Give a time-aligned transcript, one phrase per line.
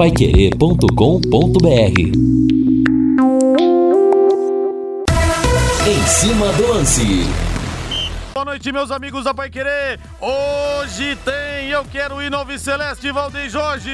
[0.00, 2.00] paiquerê.com.br
[5.86, 7.26] Em cima do lance.
[8.32, 10.00] Boa noite, meus amigos da Pai Querer.
[10.18, 13.90] Hoje tem Eu Quero Ir no Alves Celeste Valdeir Jorge.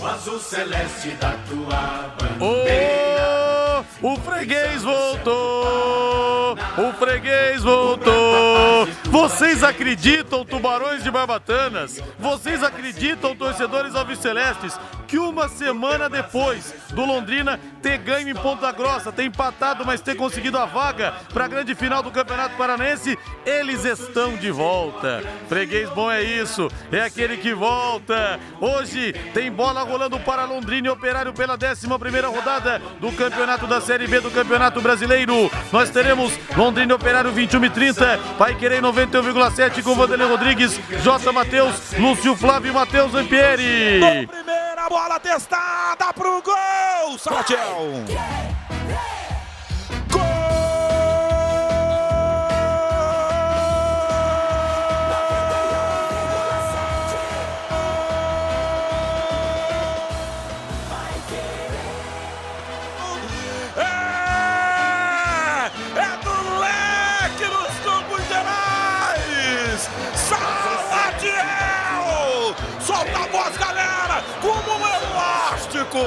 [0.00, 3.84] O azul celeste da tua bandeira.
[4.02, 6.58] Oh, o freguês voltou!
[6.76, 8.88] O freguês voltou!
[9.12, 12.02] Vocês acreditam, tubarões de Barbatanas?
[12.18, 19.12] Vocês acreditam, torcedores alvicelestes, que uma semana depois do Londrina ter ganho em Ponta Grossa,
[19.12, 23.84] ter empatado, mas ter conseguido a vaga para a grande final do Campeonato Paranense, eles
[23.84, 25.22] estão de volta.
[25.46, 28.40] Freguês bom é isso, é aquele que volta.
[28.58, 33.82] Hoje tem bola rolando para Londrina e Operário pela 11 primeira rodada do Campeonato da
[33.82, 35.50] Série B do Campeonato Brasileiro.
[35.70, 41.32] Nós teremos Londrina e Operário 21 e 30, vai querer 91,7 com Vanderlei Rodrigues, J.
[41.32, 44.00] Matheus, Lúcio Flávio e Matheus Ampieri.
[44.26, 48.04] Primeira bola testada pro gol, Salatiel.
[73.02, 75.98] Solta a voz, galera, como um elástico.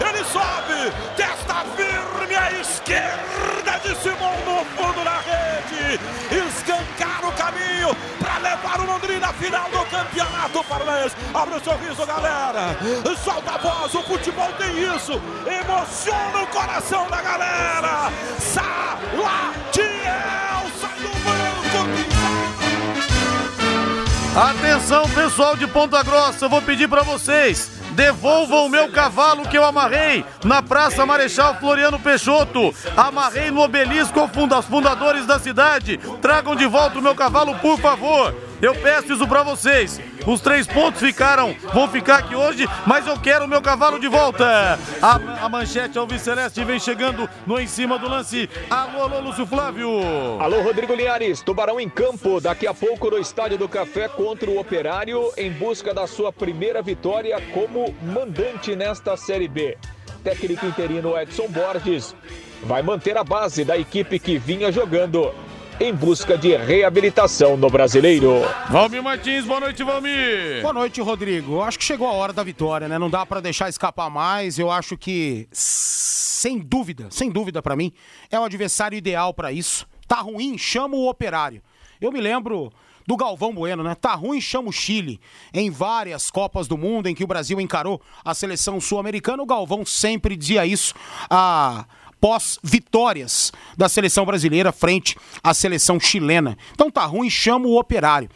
[0.00, 6.00] Ele sobe, testa firme à esquerda de Simão no fundo da rede.
[6.30, 11.16] Escancar o caminho para levar o Londrina à final do campeonato paranaense.
[11.34, 12.76] Abre o sorriso, galera.
[13.24, 15.20] Solta a voz, o futebol tem isso.
[15.46, 18.12] Emociona o coração da galera.
[18.38, 19.95] Salatiel
[24.36, 27.70] Atenção, pessoal de Ponta Grossa, eu vou pedir para vocês.
[27.92, 32.74] Devolvam o meu cavalo que eu amarrei na Praça Marechal Floriano Peixoto.
[32.94, 35.96] Amarrei no obelisco aos fundadores da cidade.
[36.20, 38.34] Tragam de volta o meu cavalo, por favor.
[38.60, 40.00] Eu peço isso pra vocês.
[40.26, 44.08] Os três pontos ficaram, vão ficar aqui hoje, mas eu quero o meu cavalo de
[44.08, 44.78] volta.
[45.00, 48.48] A, a manchete Alves Celeste vem chegando no em cima do lance.
[48.70, 49.88] Alô, alô, Lúcio Flávio.
[50.40, 54.58] Alô, Rodrigo Linhares, Tubarão em campo, daqui a pouco no Estádio do Café contra o
[54.58, 59.76] Operário, em busca da sua primeira vitória como mandante nesta Série B.
[60.24, 62.16] Técnico interino Edson Borges
[62.62, 65.32] vai manter a base da equipe que vinha jogando
[65.78, 68.42] em busca de reabilitação no Brasileiro.
[68.70, 70.62] Valmir Martins, boa noite, Valmir.
[70.62, 71.54] Boa noite, Rodrigo.
[71.54, 72.98] Eu acho que chegou a hora da vitória, né?
[72.98, 74.58] Não dá pra deixar escapar mais.
[74.58, 77.92] Eu acho que, sem dúvida, sem dúvida pra mim,
[78.30, 79.86] é o adversário ideal pra isso.
[80.08, 81.60] Tá ruim, chama o Operário.
[82.00, 82.72] Eu me lembro
[83.06, 83.94] do Galvão Bueno, né?
[83.94, 85.20] Tá ruim, chama o Chile.
[85.52, 89.84] Em várias Copas do Mundo em que o Brasil encarou a seleção sul-americana, o Galvão
[89.84, 90.94] sempre dizia isso.
[91.30, 91.84] A
[92.20, 96.56] pós-vitórias da seleção brasileira frente à seleção chilena.
[96.72, 98.28] Então tá ruim, chama o operário.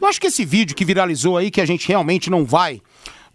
[0.00, 2.80] Eu acho que esse vídeo que viralizou aí, que a gente realmente não vai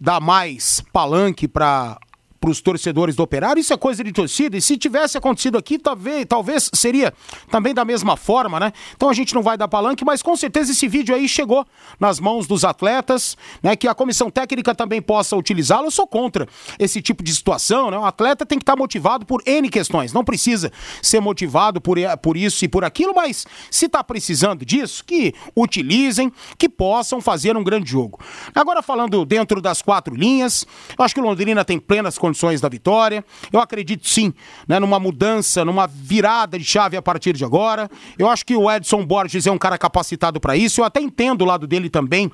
[0.00, 1.98] dar mais palanque para
[2.44, 5.78] para os torcedores do Operário, isso é coisa de torcida, e se tivesse acontecido aqui,
[5.78, 7.10] talvez, talvez seria
[7.50, 8.70] também da mesma forma, né?
[8.94, 11.66] Então a gente não vai dar palanque, mas com certeza esse vídeo aí chegou
[11.98, 13.74] nas mãos dos atletas, né?
[13.74, 15.86] Que a comissão técnica também possa utilizá-lo.
[15.86, 16.46] Eu sou contra
[16.78, 17.96] esse tipo de situação, né?
[17.96, 22.36] O atleta tem que estar motivado por N questões, não precisa ser motivado por, por
[22.36, 27.64] isso e por aquilo, mas se está precisando disso, que utilizem, que possam fazer um
[27.64, 28.20] grande jogo.
[28.54, 30.66] Agora falando dentro das quatro linhas,
[30.98, 33.24] eu acho que o Londrina tem plenas condições da vitória.
[33.52, 34.32] Eu acredito sim,
[34.66, 37.90] né, numa mudança, numa virada de chave a partir de agora.
[38.18, 40.80] Eu acho que o Edson Borges é um cara capacitado para isso.
[40.80, 42.30] Eu até entendo o lado dele também.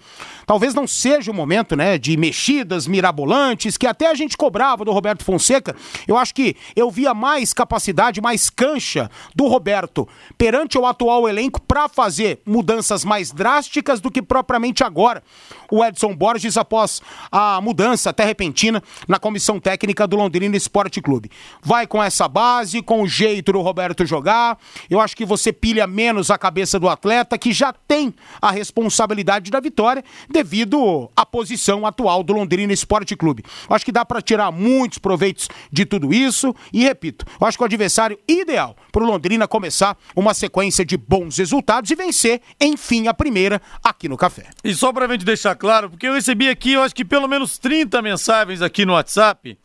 [0.46, 4.92] Talvez não seja o momento, né, de mexidas mirabolantes que até a gente cobrava do
[4.92, 5.76] Roberto Fonseca.
[6.06, 11.60] Eu acho que eu via mais capacidade, mais cancha do Roberto perante o atual elenco
[11.60, 15.22] para fazer mudanças mais drásticas do que propriamente agora.
[15.70, 17.00] O Edson Borges após
[17.30, 21.30] a mudança até repentina na comissão técnica do Londrina Esporte Clube.
[21.62, 24.58] Vai com essa base, com o jeito do Roberto jogar.
[24.88, 29.50] Eu acho que você pilha menos a cabeça do atleta que já tem a responsabilidade
[29.50, 33.44] da vitória devido à posição atual do Londrina Esporte Clube.
[33.68, 37.58] Eu acho que dá para tirar muitos proveitos de tudo isso e repito, eu acho
[37.58, 42.40] que o adversário ideal para o Londrina começar uma sequência de bons resultados e vencer,
[42.60, 44.46] enfim, a primeira aqui no Café.
[44.62, 47.58] E só pra gente deixar claro, porque eu recebi aqui, eu acho que pelo menos
[47.58, 49.58] 30 mensagens aqui no WhatsApp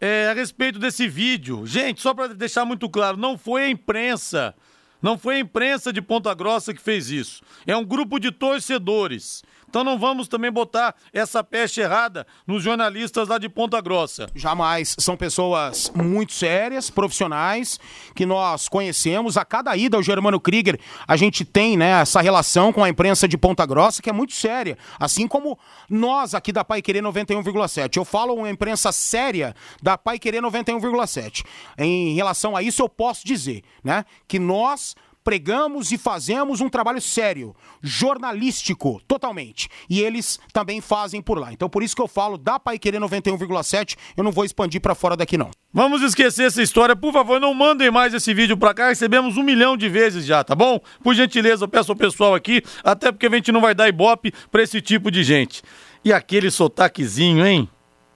[0.00, 1.66] é, a respeito desse vídeo.
[1.66, 4.54] Gente, só pra deixar muito claro, não foi a imprensa,
[5.02, 7.42] Não foi a imprensa de Ponta Grossa que fez isso.
[7.66, 9.42] É um grupo de torcedores.
[9.70, 14.28] Então não vamos também botar essa peste errada nos jornalistas lá de Ponta Grossa.
[14.34, 14.96] Jamais.
[14.98, 17.78] São pessoas muito sérias, profissionais,
[18.12, 19.36] que nós conhecemos.
[19.36, 23.28] A cada ida ao Germano Krieger, a gente tem né, essa relação com a imprensa
[23.28, 24.76] de Ponta Grossa, que é muito séria.
[24.98, 25.56] Assim como
[25.88, 27.96] nós aqui da Pai Querer 91,7.
[27.96, 31.44] Eu falo uma imprensa séria da Pai Querer 91,7.
[31.78, 37.00] Em relação a isso, eu posso dizer né, que nós pregamos e fazemos um trabalho
[37.00, 39.68] sério, jornalístico, totalmente.
[39.88, 41.52] E eles também fazem por lá.
[41.52, 44.94] Então por isso que eu falo da Pai Querer 91,7, eu não vou expandir para
[44.94, 45.50] fora daqui não.
[45.72, 49.42] Vamos esquecer essa história, por favor, não mandem mais esse vídeo pra cá, recebemos um
[49.42, 50.80] milhão de vezes já, tá bom?
[51.02, 54.32] Por gentileza, eu peço ao pessoal aqui, até porque a gente não vai dar ibope
[54.50, 55.62] pra esse tipo de gente.
[56.04, 57.68] E aquele sotaquezinho, hein?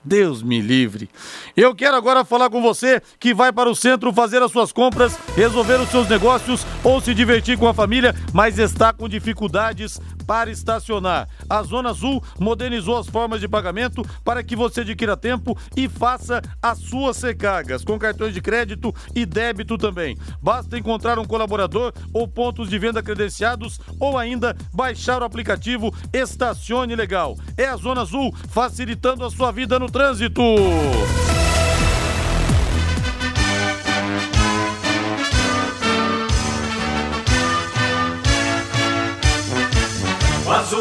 [0.05, 1.09] Deus me livre.
[1.57, 5.17] Eu quero agora falar com você que vai para o centro fazer as suas compras,
[5.35, 10.51] resolver os seus negócios ou se divertir com a família, mas está com dificuldades para
[10.51, 11.27] estacionar.
[11.49, 16.41] A Zona Azul modernizou as formas de pagamento para que você adquira tempo e faça
[16.61, 20.17] as suas recargas com cartões de crédito e débito também.
[20.41, 26.95] Basta encontrar um colaborador ou pontos de venda credenciados ou ainda baixar o aplicativo Estacione
[26.95, 27.37] Legal.
[27.57, 30.41] É a Zona Azul facilitando a sua vida no trânsito.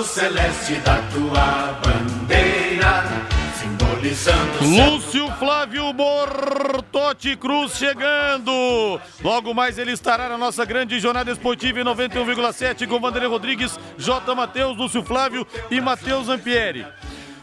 [0.04, 3.04] Celeste da tua bandeira,
[3.58, 9.00] simbolizando Lúcio Flávio Bortotti Cruz chegando.
[9.22, 14.34] Logo mais ele estará na nossa grande jornada esportiva em 91,7 com Vanderlei Rodrigues, J.
[14.34, 16.86] Matheus, Lúcio Flávio e Matheus Ampieri.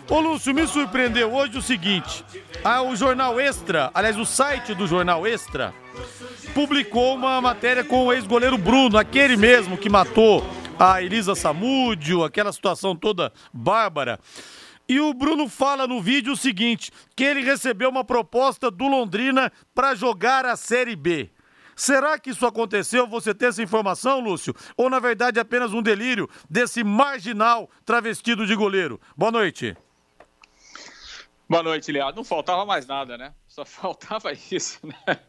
[0.07, 2.23] Ô Lúcio, me surpreendeu hoje o seguinte:
[2.63, 5.73] ah, o Jornal Extra, aliás, o site do Jornal Extra,
[6.53, 10.45] publicou uma matéria com o ex-goleiro Bruno, aquele mesmo que matou
[10.77, 14.19] a Elisa Samúdio, aquela situação toda bárbara.
[14.87, 19.51] E o Bruno fala no vídeo o seguinte: que ele recebeu uma proposta do Londrina
[19.73, 21.29] para jogar a Série B.
[21.75, 23.07] Será que isso aconteceu?
[23.07, 24.53] Você tem essa informação, Lúcio?
[24.75, 28.99] Ou na verdade é apenas um delírio desse marginal travestido de goleiro?
[29.15, 29.75] Boa noite.
[31.49, 32.17] Boa noite, Leandro.
[32.17, 33.33] Não faltava mais nada, né?
[33.47, 35.19] Só faltava isso, né?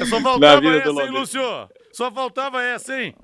[0.00, 1.10] É só faltava essa, hein.
[1.10, 1.42] Lúcio?
[1.92, 3.14] Só faltava essa, hein?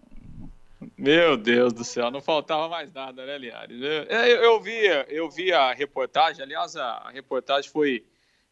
[0.96, 3.80] Meu Deus do céu, não faltava mais nada, né, Liares?
[3.80, 8.04] Eu, eu, eu vi, eu vi a reportagem, aliás, a, reportagem foi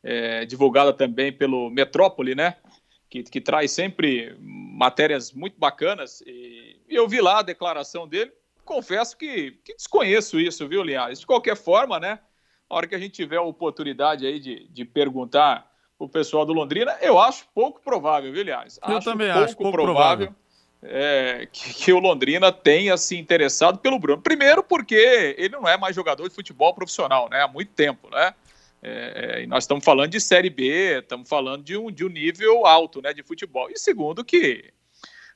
[0.02, 2.56] é, divulgada também pelo Metrópole, né?
[3.08, 6.22] Que, que traz sempre matérias muito bacanas.
[6.26, 8.32] E eu vi lá a declaração dele.
[8.64, 11.20] Confesso que, que desconheço isso, viu, Liares?
[11.20, 12.20] De qualquer forma, né?
[12.70, 16.52] A hora que a gente tiver a oportunidade aí de, de perguntar o pessoal do
[16.52, 18.80] Londrina, eu acho pouco provável, viu, Liares?
[18.88, 20.34] Eu também acho pouco provável.
[20.82, 24.20] É, que, que o Londrina tenha se interessado pelo Bruno.
[24.20, 27.42] Primeiro, porque ele não é mais jogador de futebol profissional, né?
[27.42, 28.34] Há muito tempo, né?
[28.82, 32.08] É, é, e nós estamos falando de Série B, estamos falando de um, de um
[32.08, 33.70] nível alto né, de futebol.
[33.70, 34.72] E segundo, que,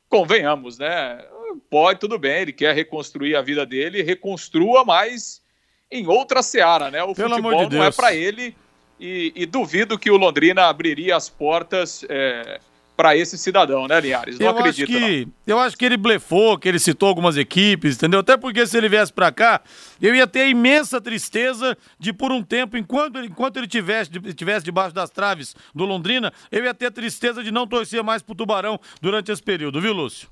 [0.08, 1.24] convenhamos, né?
[1.70, 5.42] Pode, tudo bem, ele quer reconstruir a vida dele, reconstrua, mas
[5.90, 7.02] em outra seara, né?
[7.02, 8.56] O Pelo futebol de não é para ele
[8.98, 12.60] e, e duvido que o Londrina abriria as portas é,
[12.96, 14.38] para esse cidadão, né, Linhares?
[14.38, 17.96] Não eu acredito, acho que, Eu acho que ele blefou, que ele citou algumas equipes,
[17.96, 18.20] entendeu?
[18.20, 19.60] Até porque se ele viesse pra cá,
[20.00, 24.10] eu ia ter a imensa tristeza de, por um tempo, enquanto ele, enquanto ele tivesse,
[24.34, 28.22] tivesse debaixo das traves do Londrina, eu ia ter a tristeza de não torcer mais
[28.22, 30.28] pro Tubarão durante esse período, viu, Lúcio?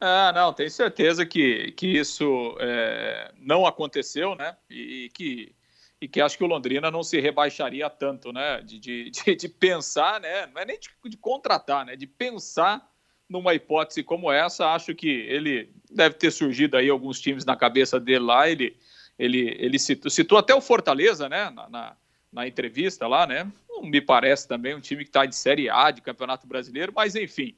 [0.00, 4.56] Ah, não, tenho certeza que, que isso é, não aconteceu, né?
[4.68, 5.54] E, que,
[6.02, 8.60] e que acho que o Londrina não se rebaixaria tanto, né?
[8.60, 10.46] De, de, de, de pensar, né?
[10.46, 11.94] Não é nem de, de contratar, né?
[11.94, 12.84] De pensar
[13.28, 14.74] numa hipótese como essa.
[14.74, 18.48] Acho que ele deve ter surgido aí alguns times na cabeça dele lá.
[18.48, 18.76] Ele,
[19.16, 21.50] ele, ele citou, citou até o Fortaleza, né?
[21.50, 21.96] Na, na,
[22.32, 23.48] na entrevista lá, né?
[23.68, 27.14] Não me parece também um time que está de Série A de Campeonato Brasileiro, mas
[27.14, 27.54] enfim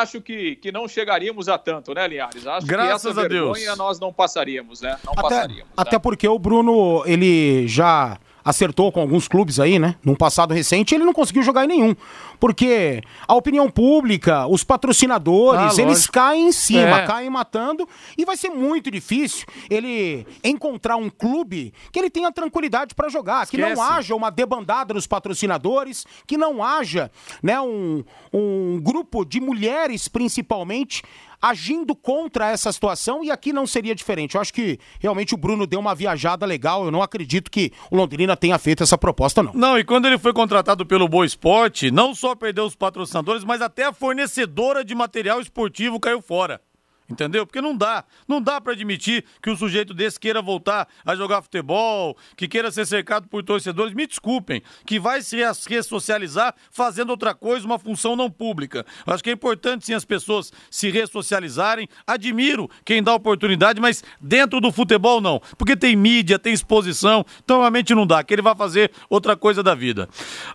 [0.00, 2.46] acho que, que não chegaríamos a tanto, né, Linhares?
[2.46, 3.58] Acho Graças que essa a Deus.
[3.58, 4.96] vergonha nós não passaríamos, né?
[5.04, 5.72] Não Até, passaríamos.
[5.76, 5.98] até né?
[5.98, 9.96] porque o Bruno, ele já acertou com alguns clubes aí, né?
[10.04, 11.96] Num passado recente, ele não conseguiu jogar em nenhum.
[12.38, 17.06] Porque a opinião pública, os patrocinadores, Ah, eles caem em cima, É.
[17.06, 22.94] caem matando, e vai ser muito difícil ele encontrar um clube que ele tenha tranquilidade
[22.94, 23.92] para jogar, que não Esquece.
[23.92, 27.10] haja uma debandada dos patrocinadores, que não haja,
[27.42, 31.02] né, um, um grupo de mulheres principalmente
[31.44, 34.34] agindo contra essa situação e aqui não seria diferente.
[34.34, 36.86] Eu acho que realmente o Bruno deu uma viajada legal.
[36.86, 39.52] Eu não acredito que o Londrina tenha feito essa proposta, não.
[39.52, 43.60] Não, e quando ele foi contratado pelo Boa Esporte, não só perdeu os patrocinadores, mas
[43.60, 46.62] até a fornecedora de material esportivo caiu fora.
[47.08, 47.46] Entendeu?
[47.46, 48.04] Porque não dá.
[48.26, 52.70] Não dá para admitir que um sujeito desse queira voltar a jogar futebol, que queira
[52.70, 53.92] ser cercado por torcedores.
[53.92, 55.36] Me desculpem, que vai se
[55.68, 58.86] ressocializar fazendo outra coisa, uma função não pública.
[59.06, 61.88] Acho que é importante sim as pessoas se ressocializarem.
[62.06, 65.40] Admiro quem dá oportunidade, mas dentro do futebol não.
[65.58, 68.24] Porque tem mídia, tem exposição, então realmente não dá.
[68.24, 70.08] Que ele vai fazer outra coisa da vida.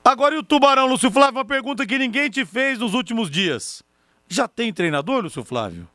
[0.04, 1.38] Agora e o Tubarão, Lúcio Flávio?
[1.38, 3.84] Uma pergunta que ninguém te fez nos últimos dias.
[4.28, 5.88] Já tem treinador, Lúcio Flávio?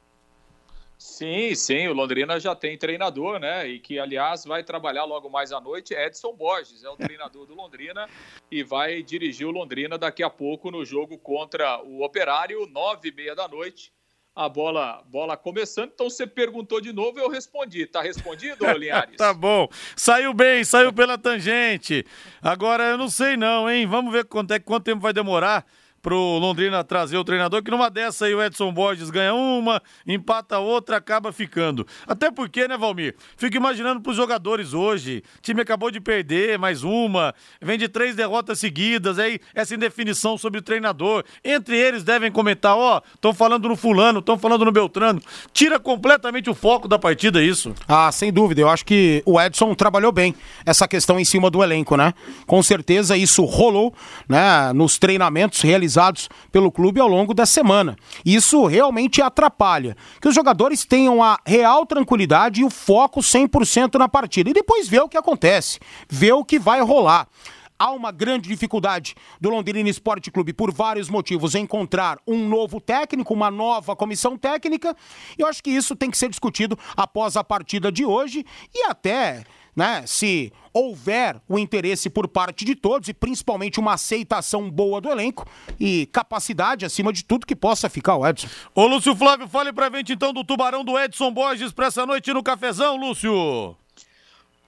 [1.15, 3.69] Sim, sim, o Londrina já tem treinador, né?
[3.69, 5.95] E que, aliás, vai trabalhar logo mais à noite.
[5.95, 8.09] Edson Borges é o treinador do Londrina
[8.51, 13.13] e vai dirigir o Londrina daqui a pouco no jogo contra o Operário, nove e
[13.13, 13.93] meia da noite.
[14.35, 15.93] A bola, bola começando.
[15.95, 17.87] Então você perguntou de novo, eu respondi.
[17.87, 19.17] Tá respondido, Linhares?
[19.17, 19.69] tá bom.
[19.95, 22.05] Saiu bem, saiu pela tangente.
[22.43, 23.87] Agora eu não sei não, hein?
[23.87, 25.65] Vamos ver quanto, é, quanto tempo vai demorar
[26.05, 30.59] pro Londrina trazer o treinador, que numa dessa aí o Edson Borges ganha uma, empata
[30.59, 31.87] outra, acaba ficando.
[32.07, 33.17] Até porque, né, Valmir?
[33.39, 38.15] Fico imaginando pros jogadores hoje, o time acabou de perder mais uma, vem de três
[38.15, 41.25] derrotas seguidas, aí essa indefinição sobre o treinador.
[41.43, 45.23] Entre eles devem comentar, ó, oh, estão falando no fulano, estão falando no Beltrano.
[45.55, 47.75] Tira completamente o foco da partida isso.
[47.89, 50.35] Ah, sem dúvida, eu acho que o Edson trabalhou bem
[50.67, 52.13] essa questão em cima do elenco, né?
[52.47, 53.95] Com certeza isso rolou,
[54.29, 57.97] né, nos treinamentos realizados realizados pelo clube ao longo da semana.
[58.25, 59.97] Isso realmente atrapalha.
[60.21, 64.51] Que os jogadores tenham a real tranquilidade e o foco 100% na partida.
[64.51, 67.29] E depois ver o que acontece, ver o que vai rolar
[67.77, 73.35] há uma grande dificuldade do Londrina Esporte Clube por vários motivos encontrar um novo técnico,
[73.35, 74.97] uma nova comissão técnica.
[75.37, 78.85] E eu acho que isso tem que ser discutido após a partida de hoje e
[78.85, 85.01] até né, se houver o interesse por parte de todos e principalmente uma aceitação boa
[85.01, 88.49] do elenco e capacidade, acima de tudo, que possa ficar o Edson.
[88.75, 92.33] Ô, Lúcio Flávio, fale pra gente então do tubarão do Edson Borges pra essa noite
[92.33, 93.77] no cafezão, Lúcio.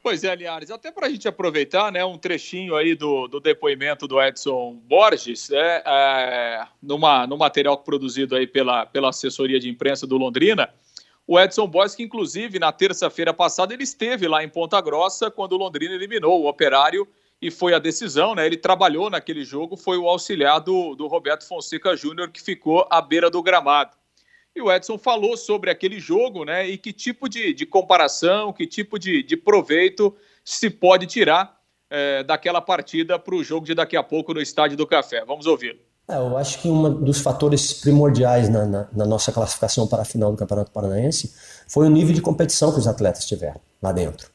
[0.07, 4.07] Pois é, Linhares, até para a gente aproveitar né, um trechinho aí do, do depoimento
[4.07, 10.07] do Edson Borges, né, é, numa, no material produzido aí pela, pela assessoria de imprensa
[10.07, 10.73] do Londrina,
[11.27, 15.53] o Edson Boys, que inclusive na terça-feira passada ele esteve lá em Ponta Grossa quando
[15.53, 17.07] o Londrina eliminou o Operário
[17.43, 18.47] e foi a decisão, né?
[18.47, 23.03] Ele trabalhou naquele jogo, foi o auxiliar do, do Roberto Fonseca Júnior que ficou à
[23.03, 23.97] beira do gramado.
[24.55, 26.67] E o Edson falou sobre aquele jogo, né?
[26.67, 32.23] E que tipo de, de comparação, que tipo de, de proveito se pode tirar é,
[32.23, 35.25] daquela partida para o jogo de daqui a pouco no Estádio do Café.
[35.25, 35.81] Vamos ouvi-lo.
[36.09, 40.05] É, eu acho que um dos fatores primordiais na, na, na, nossa classificação para a
[40.05, 41.33] final do Campeonato Paranaense
[41.67, 44.31] foi o nível de competição que os atletas tiveram lá dentro.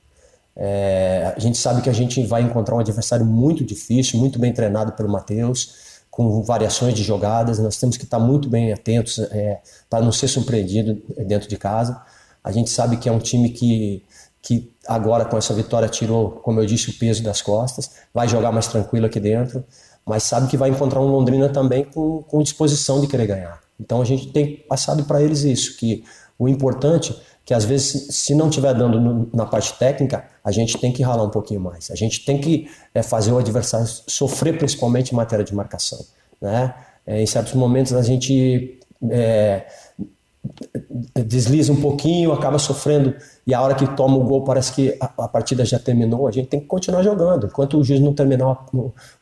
[0.54, 4.52] É, a gente sabe que a gente vai encontrar um adversário muito difícil, muito bem
[4.52, 7.58] treinado pelo Matheus, com variações de jogadas.
[7.58, 12.02] Nós temos que estar muito bem atentos é, para não ser surpreendido dentro de casa.
[12.44, 14.04] A gente sabe que é um time que,
[14.42, 18.52] que agora com essa vitória tirou, como eu disse, o peso das costas, vai jogar
[18.52, 19.64] mais tranquilo aqui dentro
[20.06, 23.60] mas sabe que vai encontrar um Londrina também com, com disposição de querer ganhar.
[23.80, 26.04] Então a gente tem passado para eles isso, que
[26.38, 30.78] o importante que às vezes se não estiver dando no, na parte técnica, a gente
[30.78, 31.90] tem que ralar um pouquinho mais.
[31.92, 36.00] A gente tem que é, fazer o adversário sofrer principalmente em matéria de marcação.
[36.40, 36.74] Né?
[37.06, 38.80] É, em certos momentos a gente
[39.10, 39.66] é,
[41.26, 43.14] desliza um pouquinho, acaba sofrendo
[43.46, 46.32] e a hora que toma o gol parece que a, a, partida já terminou, a
[46.32, 47.48] gente tem que continuar jogando.
[47.48, 48.66] Enquanto o juiz não terminar,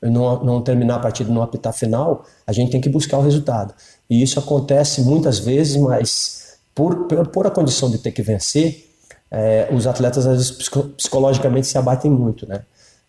[0.01, 3.73] não, não terminar a partida no apitar final, a gente tem que buscar o resultado.
[4.09, 8.89] E isso acontece muitas vezes, mas por, por a condição de ter que vencer,
[9.29, 12.63] é, os atletas às vezes psicologicamente se abatem muito, né?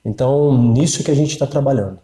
[0.05, 1.99] Então, nisso que a gente está trabalhando.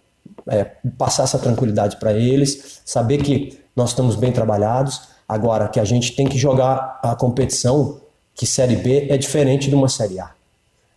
[0.49, 0.65] É,
[0.97, 6.15] passar essa tranquilidade para eles, saber que nós estamos bem trabalhados, agora que a gente
[6.15, 8.01] tem que jogar a competição
[8.35, 10.31] que Série B é diferente de uma Série A.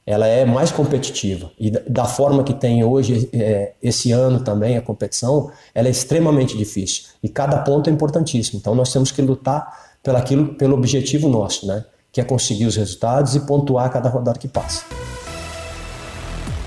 [0.06, 4.82] Ela é mais competitiva e da forma que tem hoje, é, esse ano também, a
[4.82, 8.60] competição, ela é extremamente difícil e cada ponto é importantíssimo.
[8.60, 11.86] Então nós temos que lutar pelaquilo, pelo objetivo nosso, né?
[12.12, 14.84] que é conseguir os resultados e pontuar cada rodada que passa.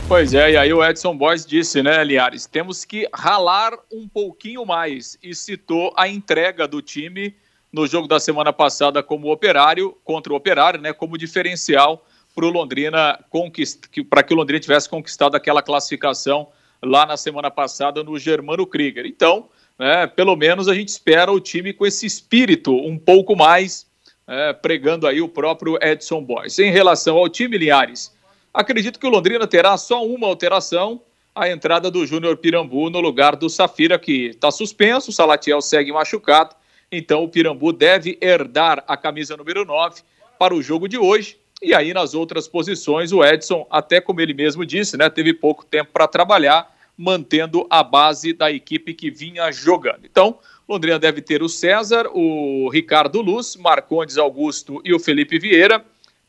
[0.09, 4.65] Pois é, e aí o Edson Boys disse, né, Liares, temos que ralar um pouquinho
[4.67, 7.35] mais e citou a entrega do time
[7.73, 12.51] no jogo da semana passada como operário, contra o operário, né, como diferencial para o
[12.51, 13.19] Londrina
[14.09, 16.49] para que o Londrina tivesse conquistado aquela classificação
[16.83, 19.07] lá na semana passada no Germano Krieger.
[19.07, 19.49] Então,
[19.79, 23.87] né, pelo menos a gente espera o time com esse espírito um pouco mais
[24.27, 26.59] é, pregando aí o próprio Edson Boys.
[26.59, 28.15] Em relação ao time Linhares,
[28.53, 31.03] acredito que o Londrina terá só uma alteração,
[31.35, 35.93] a entrada do Júnior Pirambu no lugar do Safira, que está suspenso, o Salatiel segue
[35.93, 36.55] machucado,
[36.93, 40.03] então o Pirambu deve herdar a camisa número 9
[40.39, 41.39] para o jogo de hoje.
[41.63, 45.65] E aí nas outras posições, o Edson, até como ele mesmo disse, né, teve pouco
[45.65, 50.05] tempo para trabalhar, mantendo a base da equipe que vinha jogando.
[50.05, 55.85] Então, Londrina deve ter o César, o Ricardo Luz, Marcondes Augusto e o Felipe Vieira,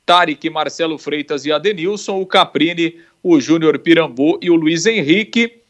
[0.05, 5.61] Tarek, Marcelo Freitas e Adenilson, o Caprini, o Júnior Pirambu e o Luiz Henrique.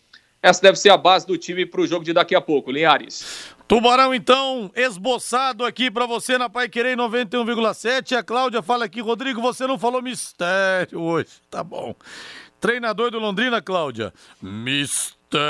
[0.42, 3.53] Essa deve ser a base do time para o jogo de daqui a pouco, Linhares.
[3.68, 8.18] Tubarão, então, esboçado aqui para você na Pai Querer 91,7.
[8.18, 11.30] A Cláudia fala aqui, Rodrigo, você não falou mistério hoje.
[11.50, 11.96] Tá bom.
[12.60, 14.14] Treinador do Londrina, Cláudia.
[14.42, 15.42] Mistério.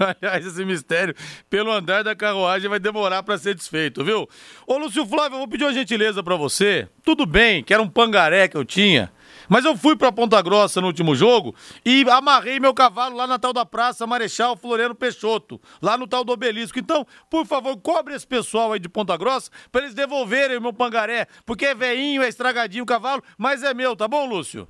[0.00, 1.14] Aliás, esse mistério,
[1.50, 4.26] pelo andar da carruagem, vai demorar para ser desfeito, viu?
[4.66, 6.88] Ô, Lúcio Flávio, eu vou pedir uma gentileza para você.
[7.04, 9.12] Tudo bem, que era um pangaré que eu tinha.
[9.50, 11.52] Mas eu fui para Ponta Grossa no último jogo
[11.84, 16.22] e amarrei meu cavalo lá na tal da Praça Marechal Floriano Peixoto, lá no tal
[16.22, 16.78] do Obelisco.
[16.78, 20.72] Então, por favor, cobre esse pessoal aí de Ponta Grossa para eles devolverem o meu
[20.72, 24.68] pangaré, porque é veinho, é estragadinho o cavalo, mas é meu, tá bom, Lúcio?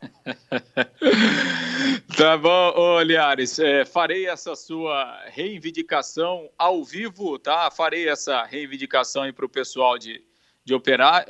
[2.16, 7.68] tá bom, ô Liares, é, farei essa sua reivindicação ao vivo, tá?
[7.68, 10.22] Farei essa reivindicação aí para o pessoal de,
[10.64, 11.26] de operar,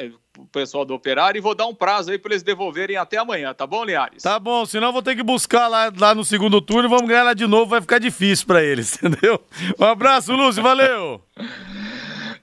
[0.46, 3.66] pessoal do operário e vou dar um prazo aí para eles devolverem até amanhã, tá
[3.66, 4.22] bom, Linhares?
[4.22, 7.22] Tá bom, senão vou ter que buscar lá, lá no segundo turno e vamos ganhar
[7.22, 9.40] lá de novo, vai ficar difícil para eles, entendeu?
[9.78, 11.20] Um abraço, Lúcio, valeu!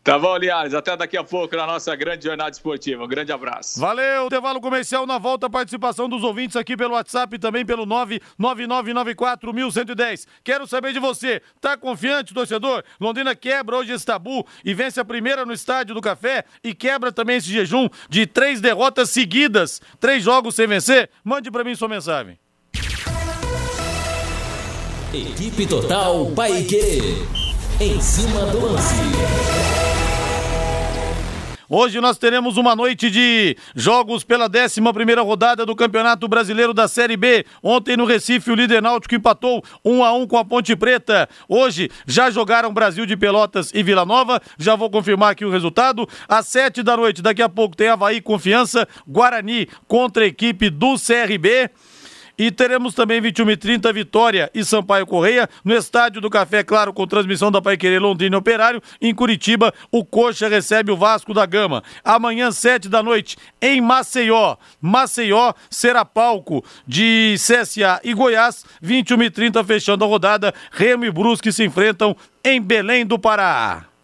[0.05, 0.75] Tá bom, Liares.
[0.75, 3.03] Até daqui a pouco na nossa grande jornada esportiva.
[3.03, 3.79] Um grande abraço.
[3.79, 10.27] Valeu, intervalo comercial na volta, participação dos ouvintes aqui pelo WhatsApp e também pelo 999941110.
[10.43, 11.41] Quero saber de você.
[11.59, 12.83] Tá confiante, torcedor?
[13.01, 17.11] Londrina quebra hoje esse tabu e vence a primeira no estádio do Café e quebra
[17.11, 21.09] também esse jejum de três derrotas seguidas, três jogos sem vencer?
[21.23, 22.37] Mande para mim sua mensagem.
[25.11, 27.25] Equipe Total Paique.
[27.81, 29.84] Em cima do lance.
[31.67, 34.79] Hoje nós teremos uma noite de jogos pela 11
[35.23, 37.43] rodada do Campeonato Brasileiro da Série B.
[37.63, 41.27] Ontem no Recife o líder náutico empatou 1 a 1 com a Ponte Preta.
[41.49, 44.39] Hoje já jogaram Brasil de Pelotas e Vila Nova.
[44.59, 46.07] Já vou confirmar aqui o resultado.
[46.27, 50.95] Às 7 da noite, daqui a pouco tem Havaí Confiança, Guarani contra a equipe do
[50.99, 51.71] CRB.
[52.37, 56.93] E teremos também 21 e 30 Vitória e Sampaio Correia no Estádio do Café, claro,
[56.93, 58.81] com transmissão da Paiquerê Londrina Operário.
[59.01, 61.83] Em Curitiba, o Coxa recebe o Vasco da Gama.
[62.03, 64.57] Amanhã, 7 da noite, em Maceió.
[64.81, 68.65] Maceió será palco de CSA e Goiás.
[68.81, 70.53] 21 e 30 fechando a rodada.
[70.71, 73.94] Remo e Brusque se enfrentam em Belém do Pará.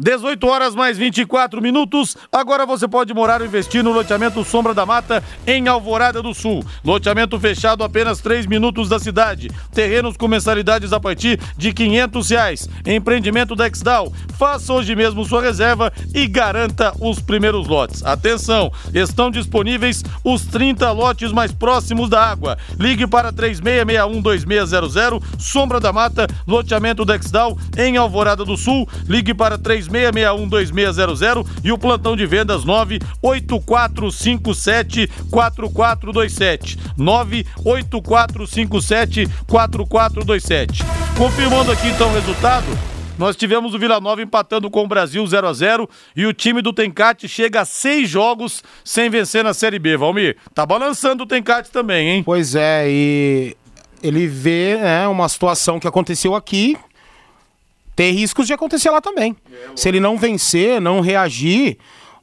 [0.00, 2.16] 18 horas mais 24 minutos.
[2.32, 6.64] Agora você pode morar ou investir no loteamento Sombra da Mata em Alvorada do Sul.
[6.82, 9.50] Loteamento fechado apenas 3 minutos da cidade.
[9.74, 12.66] Terrenos com mensalidades a partir de 500 reais.
[12.86, 14.10] Empreendimento da Exdal.
[14.38, 18.02] Faça hoje mesmo sua reserva e garanta os primeiros lotes.
[18.02, 22.56] Atenção, estão disponíveis os 30 lotes mais próximos da água.
[22.78, 28.88] Ligue para 36612600 Sombra da Mata, loteamento da Exdal em Alvorada do Sul.
[29.06, 36.78] Ligue para 36 36612600 e o plantão de vendas 98457 4427.
[36.96, 40.82] 98457 4427.
[41.16, 42.66] Confirmando aqui então o resultado.
[43.18, 46.62] Nós tivemos o Vila Nova empatando com o Brasil 0 a 0 e o time
[46.62, 49.98] do Tencate chega a seis jogos sem vencer na Série B.
[49.98, 52.22] Valmir, tá balançando o Tencate também, hein?
[52.24, 53.54] Pois é, e
[54.02, 56.78] ele vê né, uma situação que aconteceu aqui,
[58.00, 59.36] tem riscos de acontecer lá também.
[59.76, 61.76] Se ele não vencer, não reagir,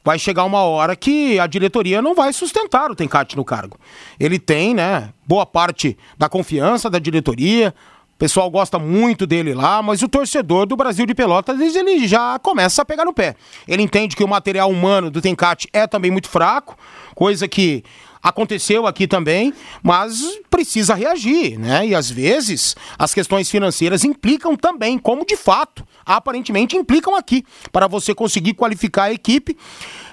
[0.04, 3.78] vai chegar uma hora que a diretoria não vai sustentar o Tencate no cargo.
[4.18, 7.72] Ele tem, né, boa parte da confiança da diretoria,
[8.18, 12.36] o pessoal gosta muito dele lá, mas o torcedor do Brasil de Pelotas ele já
[12.40, 13.36] começa a pegar no pé.
[13.66, 16.76] Ele entende que o material humano do Tencate é também muito fraco,
[17.14, 17.84] coisa que
[18.20, 19.54] aconteceu aqui também,
[19.84, 21.86] mas precisa reagir, né?
[21.86, 27.86] E às vezes as questões financeiras implicam também, como de fato, aparentemente implicam aqui, para
[27.86, 29.56] você conseguir qualificar a equipe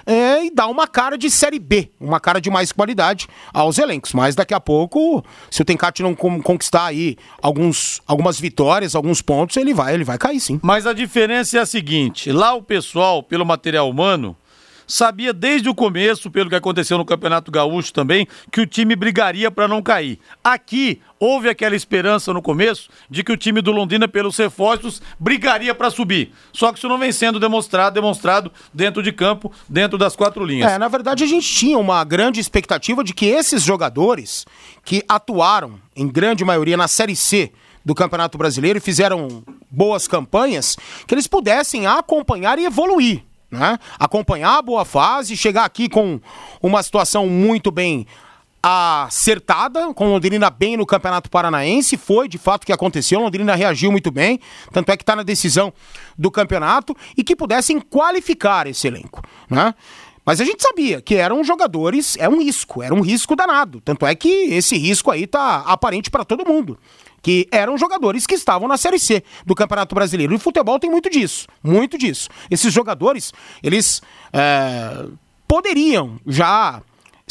[0.06, 4.12] é, e dar uma cara de Série B, uma cara de mais qualidade aos elencos.
[4.12, 9.56] Mas daqui a pouco, se o Tencate não conquistar aí alguns, algumas vitórias, alguns pontos,
[9.56, 10.60] ele vai, ele vai cair sim.
[10.62, 14.36] Mas a diferença é a seguinte: lá o pessoal, pelo material humano,
[14.86, 19.50] sabia desde o começo, pelo que aconteceu no Campeonato Gaúcho também, que o time brigaria
[19.50, 20.18] para não cair.
[20.42, 25.74] Aqui houve aquela esperança no começo de que o time do Londrina, pelos reforços, brigaria
[25.74, 26.32] para subir.
[26.52, 30.70] Só que isso não vem sendo demonstrado, demonstrado dentro de campo, dentro das quatro linhas.
[30.70, 34.46] É, na verdade a gente tinha uma grande expectativa de que esses jogadores
[34.84, 37.52] que atuaram em grande maioria na Série C
[37.84, 40.76] do Campeonato Brasileiro e fizeram boas campanhas,
[41.06, 43.22] que eles pudessem acompanhar e evoluir.
[43.48, 43.78] Né?
[43.96, 46.20] Acompanhar a boa fase, chegar aqui com
[46.60, 48.06] uma situação muito bem
[48.68, 53.92] acertada, com Londrina bem no Campeonato Paranaense, foi de fato o que aconteceu, Londrina reagiu
[53.92, 54.40] muito bem,
[54.72, 55.72] tanto é que está na decisão
[56.18, 59.22] do campeonato, e que pudessem qualificar esse elenco.
[59.48, 59.72] Né?
[60.24, 63.80] Mas a gente sabia que eram jogadores, é um risco, era um risco danado.
[63.80, 66.76] Tanto é que esse risco aí tá aparente para todo mundo.
[67.22, 70.34] Que eram jogadores que estavam na Série C do Campeonato Brasileiro.
[70.34, 72.28] E futebol tem muito disso, muito disso.
[72.50, 74.02] Esses jogadores, eles
[74.32, 75.06] é,
[75.46, 76.82] poderiam já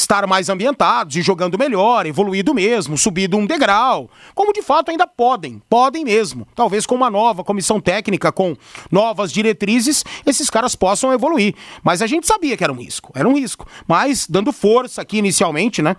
[0.05, 5.07] estar mais ambientados e jogando melhor, evoluído mesmo, subido um degrau, como de fato ainda
[5.07, 6.47] podem, podem mesmo.
[6.55, 8.55] Talvez com uma nova comissão técnica, com
[8.91, 11.55] novas diretrizes, esses caras possam evoluir.
[11.83, 13.67] Mas a gente sabia que era um risco, era um risco.
[13.87, 15.95] Mas dando força aqui inicialmente, né?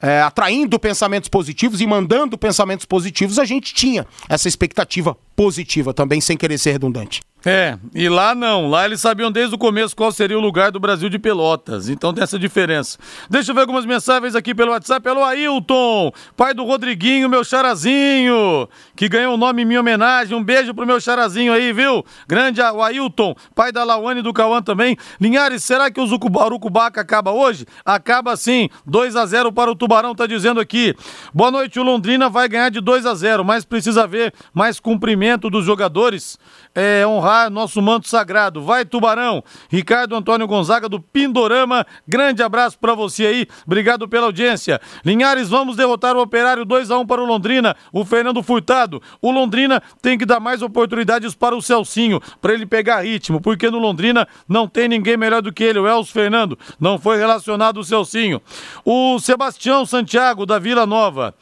[0.00, 6.20] É, atraindo pensamentos positivos e mandando pensamentos positivos, a gente tinha essa expectativa positiva também,
[6.20, 7.20] sem querer ser redundante.
[7.44, 8.70] É, e lá não.
[8.70, 11.88] Lá eles sabiam desde o começo qual seria o lugar do Brasil de Pelotas.
[11.88, 12.98] Então tem essa diferença.
[13.28, 15.02] Deixa eu ver algumas mensagens aqui pelo WhatsApp.
[15.02, 20.36] Pelo Ailton, pai do Rodriguinho, meu charazinho, que ganhou o nome em minha homenagem.
[20.36, 22.04] Um beijo pro meu charazinho aí, viu?
[22.28, 24.96] Grande o Ailton, pai da Lawane e do Cauã também.
[25.20, 27.66] Linhares, será que o Zucubarucubaca acaba hoje?
[27.84, 28.68] Acaba sim.
[28.86, 30.94] 2 a 0 para o Tubarão, tá dizendo aqui.
[31.34, 35.50] Boa noite, o Londrina vai ganhar de 2 a 0 mas precisa ver mais cumprimento
[35.50, 36.38] dos jogadores.
[36.74, 38.62] É, honrar nosso manto sagrado.
[38.62, 39.42] Vai, Tubarão!
[39.70, 44.80] Ricardo Antônio Gonzaga do Pindorama, grande abraço para você aí, obrigado pela audiência.
[45.04, 49.02] Linhares, vamos derrotar o Operário 2 a 1 para o Londrina, o Fernando Furtado.
[49.20, 53.70] O Londrina tem que dar mais oportunidades para o Celcinho, para ele pegar ritmo, porque
[53.70, 56.58] no Londrina não tem ninguém melhor do que ele, o Elcio Fernando.
[56.78, 58.40] Não foi relacionado o Celcinho.
[58.84, 61.34] O Sebastião Santiago, da Vila Nova.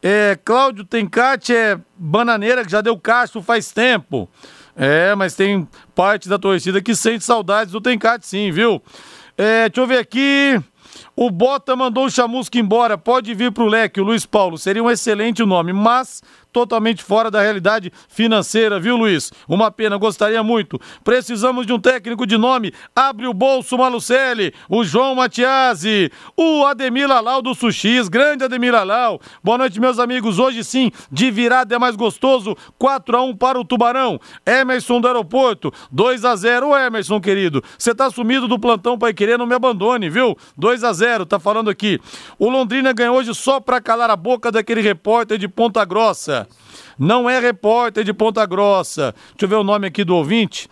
[0.00, 4.28] É, Cláudio Tencate é bananeira que já deu casto faz tempo.
[4.80, 8.80] É, mas tem parte da torcida que sente saudades do Tencate, sim, viu?
[9.36, 10.62] É, deixa eu ver aqui.
[11.20, 12.96] O Bota mandou o Chamusca embora.
[12.96, 14.56] Pode vir pro leque, o Luiz Paulo.
[14.56, 19.32] Seria um excelente nome, mas totalmente fora da realidade financeira, viu, Luiz?
[19.48, 20.80] Uma pena, gostaria muito.
[21.02, 22.72] Precisamos de um técnico de nome.
[22.94, 29.20] Abre o bolso, Malucelli, o João Matiasi, o Ademir Lalau do Sushis, grande Ademir Lalau.
[29.42, 30.38] Boa noite, meus amigos.
[30.38, 32.56] Hoje sim, de virada é mais gostoso.
[32.78, 34.20] 4 a 1 para o Tubarão.
[34.46, 39.12] Emerson do aeroporto, 2 a 0 Ô, Emerson, querido, você tá sumido do plantão Pai
[39.12, 40.36] Querer, não me abandone, viu?
[40.56, 42.00] 2 a 0 tá falando aqui.
[42.38, 46.46] O Londrina ganhou hoje só para calar a boca daquele repórter de Ponta Grossa.
[46.98, 49.14] Não é repórter de Ponta Grossa.
[49.30, 50.68] Deixa eu ver o nome aqui do ouvinte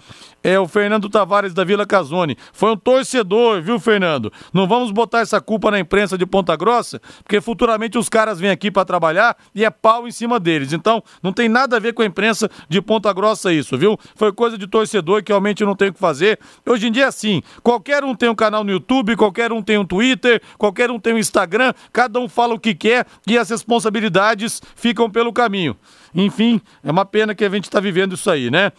[0.47, 2.39] é o Fernando Tavares da Vila Casone.
[2.53, 4.33] Foi um torcedor, viu, Fernando?
[4.55, 8.51] Não vamos botar essa culpa na imprensa de Ponta Grossa, porque futuramente os caras vêm
[8.51, 10.73] aqui para trabalhar e é pau em cima deles.
[10.73, 13.99] Então, não tem nada a ver com a imprensa de Ponta Grossa isso, viu?
[14.15, 16.39] Foi coisa de torcedor que realmente não tem o que fazer.
[16.65, 19.79] Hoje em dia é assim, qualquer um tem um canal no YouTube, qualquer um tem
[19.79, 23.51] um Twitter, qualquer um tem um Instagram, cada um fala o que quer e as
[23.51, 25.77] responsabilidades ficam pelo caminho.
[26.15, 28.71] Enfim, é uma pena que a gente está vivendo isso aí, né?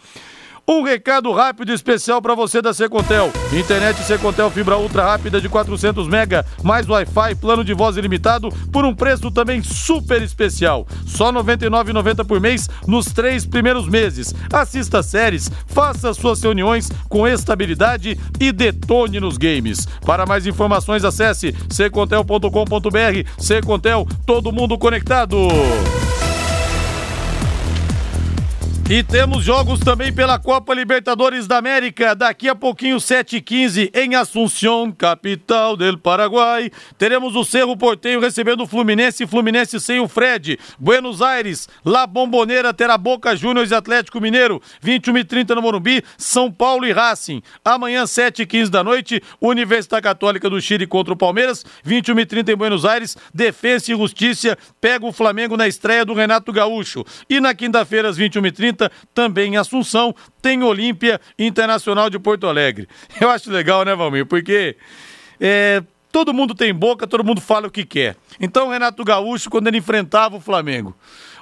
[0.70, 3.32] Um recado rápido e especial para você da Secontel.
[3.54, 8.84] Internet Secontel fibra ultra rápida de 400 mega, mais Wi-Fi, plano de voz ilimitado por
[8.84, 10.86] um preço também super especial.
[11.06, 14.34] Só R$ 99,90 por mês nos três primeiros meses.
[14.52, 19.86] Assista séries, faça suas reuniões com estabilidade e detone nos games.
[20.04, 23.30] Para mais informações acesse secontel.com.br.
[23.38, 25.48] Secontel, todo mundo conectado.
[28.90, 32.14] E temos jogos também pela Copa Libertadores da América.
[32.14, 36.70] Daqui a pouquinho, 7h15, em Assunção, capital do Paraguai.
[36.96, 39.26] Teremos o Cerro Porteio recebendo o Fluminense.
[39.26, 40.58] Fluminense sem o Fred.
[40.78, 44.58] Buenos Aires, La Bomboneira terá Boca Juniors e Atlético Mineiro.
[44.80, 47.42] 21 h 30 no Morumbi, São Paulo e Racing.
[47.62, 51.62] Amanhã, 7h15 da noite, Universidade Católica do Chile contra o Palmeiras.
[51.84, 53.18] 21 h 30 em Buenos Aires.
[53.34, 57.04] Defesa e Justiça pega o Flamengo na estreia do Renato Gaúcho.
[57.28, 62.46] E na quinta-feira, às 21 h 30 também em Assunção, tem Olímpia Internacional de Porto
[62.46, 62.88] Alegre.
[63.20, 64.24] Eu acho legal, né, Valmir?
[64.24, 64.76] Porque
[65.40, 68.16] é, todo mundo tem boca, todo mundo fala o que quer.
[68.40, 70.96] Então, Renato Gaúcho, quando ele enfrentava o Flamengo,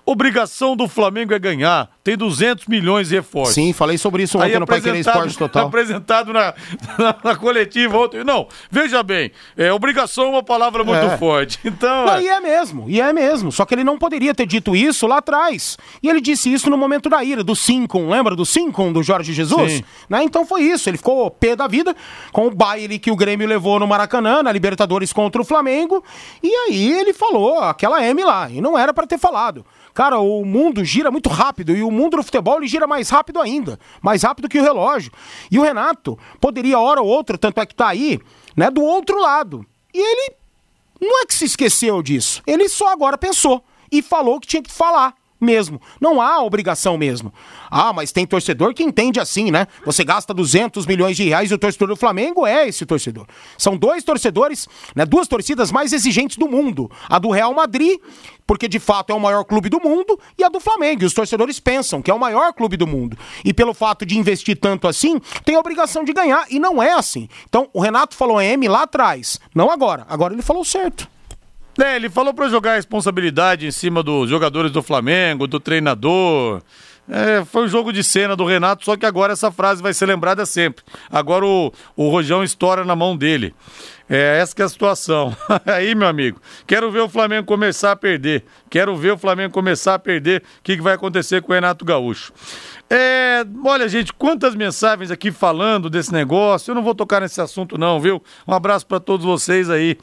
[0.09, 1.91] Obrigação do Flamengo é ganhar.
[2.05, 3.57] Tem 200 milhões de reforços.
[3.57, 5.67] Sim, falei sobre isso ontem Aí no Pai Querer Esporte Total.
[5.67, 6.55] Apresentado na,
[6.97, 8.23] na, na coletiva ontem.
[8.23, 11.19] Não, veja bem, é, obrigação é uma palavra muito É.
[11.19, 11.59] forte.
[11.67, 13.51] Então, Não, e é mesmo, e é mesmo.
[13.51, 15.77] Só que ele não poderia ter dito isso lá atrás.
[16.01, 19.33] E ele disse isso no momento da ira, do 5, lembra do 5 do Jorge
[19.33, 19.83] Jesus?
[20.09, 20.23] Né?
[20.23, 20.89] Então foi isso.
[20.89, 21.95] Ele ficou pé da vida
[22.31, 26.03] com o baile que o Grêmio levou no Maracanã, na Libertadores contra o Flamengo.
[26.43, 28.49] E aí ele falou aquela M lá.
[28.49, 29.67] E não era pra ter falado.
[29.97, 33.41] Cara, o mundo gira muito rápido e o mundo do futebol ele gira mais rápido
[33.41, 35.11] ainda, mais rápido que o relógio.
[35.51, 38.21] E o Renato poderia, hora ou outra, tanto é que tá aí,
[38.55, 39.65] né, do outro lado.
[39.95, 40.35] E ele
[41.01, 42.43] não é que se esqueceu disso.
[42.47, 45.81] Ele só agora pensou e falou que tinha que falar mesmo.
[46.01, 47.33] Não há obrigação mesmo.
[47.71, 49.67] Ah, mas tem torcedor que entende assim, né?
[49.85, 53.27] Você gasta 200 milhões de reais e o torcedor do Flamengo é esse torcedor.
[53.59, 56.91] São dois torcedores, né, duas torcidas mais exigentes do mundo.
[57.09, 57.99] A do Real Madrid,
[58.47, 61.03] porque de fato é o maior clube do mundo, e a do Flamengo.
[61.03, 63.19] E os torcedores pensam que é o maior clube do mundo.
[63.45, 66.47] E pelo fato de investir tanto assim, tem a obrigação de ganhar.
[66.51, 67.29] E não é assim.
[67.49, 70.07] Então, o Renato falou M lá atrás, não agora.
[70.09, 71.16] Agora ele falou certo.
[71.79, 76.63] É, ele falou pra jogar a responsabilidade em cima dos jogadores do Flamengo, do treinador.
[77.09, 80.07] É, foi um jogo de cena do Renato, só que agora essa frase vai ser
[80.07, 80.85] lembrada sempre.
[81.11, 83.55] Agora o, o Rojão estoura na mão dele.
[84.09, 85.37] É, essa que é a situação.
[85.67, 88.45] Aí, meu amigo, quero ver o Flamengo começar a perder.
[88.69, 90.43] Quero ver o Flamengo começar a perder.
[90.59, 92.33] O que, que vai acontecer com o Renato Gaúcho?
[92.89, 96.71] É, olha, gente, quantas mensagens aqui falando desse negócio.
[96.71, 98.23] Eu não vou tocar nesse assunto, não, viu?
[98.47, 99.97] Um abraço pra todos vocês aí.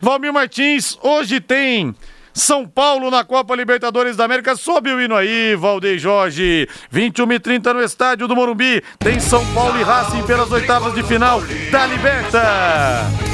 [0.00, 1.94] Valmir Martins, hoje tem
[2.32, 4.56] São Paulo na Copa Libertadores da América.
[4.56, 6.68] Sobe o hino aí, Valdeir Jorge.
[6.90, 8.82] 21 e 30 no estádio do Morumbi.
[8.98, 13.27] Tem São Paulo e Racing pelas oitavas de final da Liberta.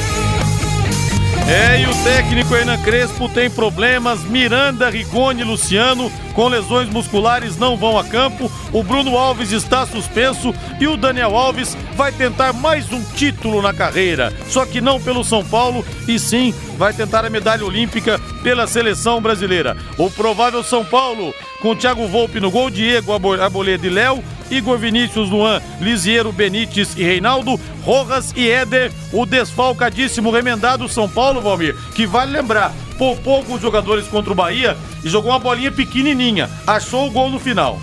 [1.46, 4.24] É, e o técnico Hernan Crespo tem problemas.
[4.24, 8.50] Miranda, Rigoni e Luciano, com lesões musculares, não vão a campo.
[8.72, 13.74] O Bruno Alves está suspenso e o Daniel Alves vai tentar mais um título na
[13.74, 14.32] carreira.
[14.48, 19.20] Só que não pelo São Paulo, e sim vai tentar a medalha olímpica pela seleção
[19.20, 19.76] brasileira.
[19.98, 24.24] O provável São Paulo, com Thiago Volpe no gol, Diego Arboleda e Léo,
[24.56, 31.40] Igor Vinícius, Luan, Lisiero, Benítez e Reinaldo, Rojas e Éder, o desfalcadíssimo remendado São Paulo,
[31.40, 36.48] Valmir, que vale lembrar, poupou alguns jogadores contra o Bahia e jogou uma bolinha pequenininha,
[36.66, 37.80] achou o gol no final.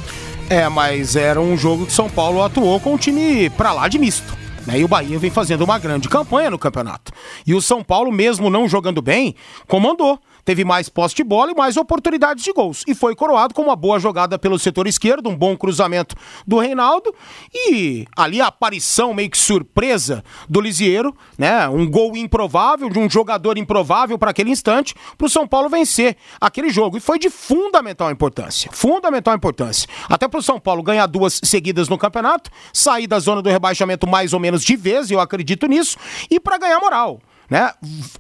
[0.50, 3.98] É, mas era um jogo que São Paulo atuou com um time pra lá de
[3.98, 4.42] misto.
[4.66, 4.80] Né?
[4.80, 7.12] E o Bahia vem fazendo uma grande campanha no campeonato.
[7.46, 9.36] E o São Paulo, mesmo não jogando bem,
[9.68, 10.20] comandou.
[10.44, 12.84] Teve mais posse de bola e mais oportunidades de gols.
[12.88, 17.14] E foi coroado com uma boa jogada pelo setor esquerdo, um bom cruzamento do Reinaldo.
[17.54, 21.68] E ali a aparição meio que surpresa do Lisieiro, né?
[21.70, 26.18] Um gol improvável, de um jogador improvável para aquele instante, para o São Paulo vencer
[26.40, 26.98] aquele jogo.
[26.98, 28.72] E foi de fundamental importância.
[28.74, 29.88] Fundamental importância.
[30.10, 34.08] Até para o São Paulo ganhar duas seguidas no campeonato, sair da zona do rebaixamento
[34.08, 35.98] mais ou menos de vez, eu acredito nisso,
[36.30, 37.20] e para ganhar moral
[37.52, 37.74] né,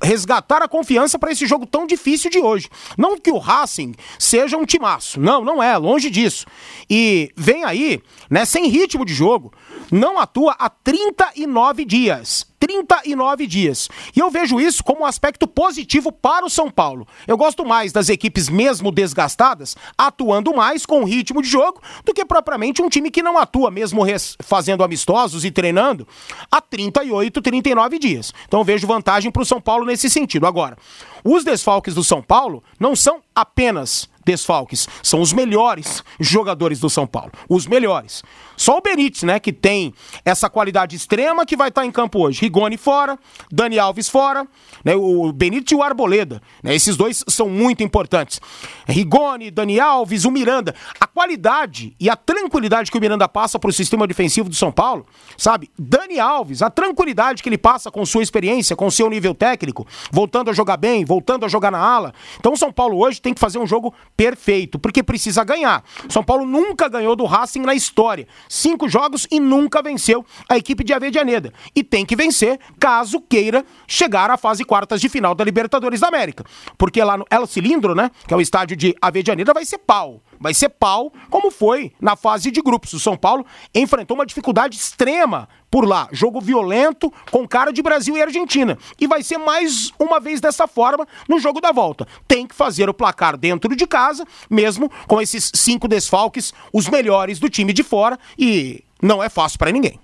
[0.03, 2.69] resgatar a confiança para esse jogo tão difícil de hoje.
[2.97, 6.45] Não que o Racing seja um timaço, não, não é, longe disso.
[6.89, 9.53] E vem aí, né, sem ritmo de jogo,
[9.91, 12.49] não atua há 39 dias.
[12.61, 13.89] 39 dias.
[14.15, 17.07] E eu vejo isso como um aspecto positivo para o São Paulo.
[17.27, 22.23] Eu gosto mais das equipes mesmo desgastadas atuando mais com ritmo de jogo do que
[22.23, 24.03] propriamente um time que não atua mesmo
[24.43, 26.07] fazendo amistosos e treinando
[26.51, 28.31] há 38, 39 dias.
[28.47, 30.45] Então eu vejo vantagem para o São Paulo nesse sentido.
[30.45, 30.77] Agora,
[31.23, 37.07] os desfalques do São Paulo não são apenas desfalques, são os melhores jogadores do São
[37.07, 38.23] Paulo, os melhores.
[38.61, 39.91] Só o Benítez, né, que tem
[40.23, 42.41] essa qualidade extrema que vai estar em campo hoje.
[42.41, 43.17] Rigoni fora,
[43.51, 44.47] Dani Alves fora,
[44.85, 48.39] né, o Benítez e o Arboleda, né, esses dois são muito importantes.
[48.87, 53.71] Rigoni, Dani Alves, o Miranda, a qualidade e a tranquilidade que o Miranda passa para
[53.71, 55.71] o sistema defensivo do São Paulo, sabe?
[55.75, 60.51] Dani Alves, a tranquilidade que ele passa com sua experiência, com seu nível técnico, voltando
[60.51, 62.13] a jogar bem, voltando a jogar na ala.
[62.39, 65.83] Então o São Paulo hoje tem que fazer um jogo perfeito, porque precisa ganhar.
[66.07, 68.27] São Paulo nunca ganhou do Racing na história.
[68.53, 71.53] Cinco jogos e nunca venceu a equipe de Avedianeda.
[71.73, 76.09] E tem que vencer caso queira chegar à fase quartas de final da Libertadores da
[76.09, 76.43] América.
[76.77, 80.21] Porque lá no El Cilindro, né, que é o estádio de Avedianeda, vai ser pau.
[80.41, 82.93] Vai ser pau, como foi na fase de grupos.
[82.93, 86.09] O São Paulo enfrentou uma dificuldade extrema por lá.
[86.11, 88.75] Jogo violento, com cara de Brasil e Argentina.
[88.99, 92.07] E vai ser mais uma vez dessa forma no jogo da volta.
[92.27, 97.39] Tem que fazer o placar dentro de casa, mesmo com esses cinco desfalques, os melhores
[97.39, 99.99] do time de fora, e não é fácil para ninguém.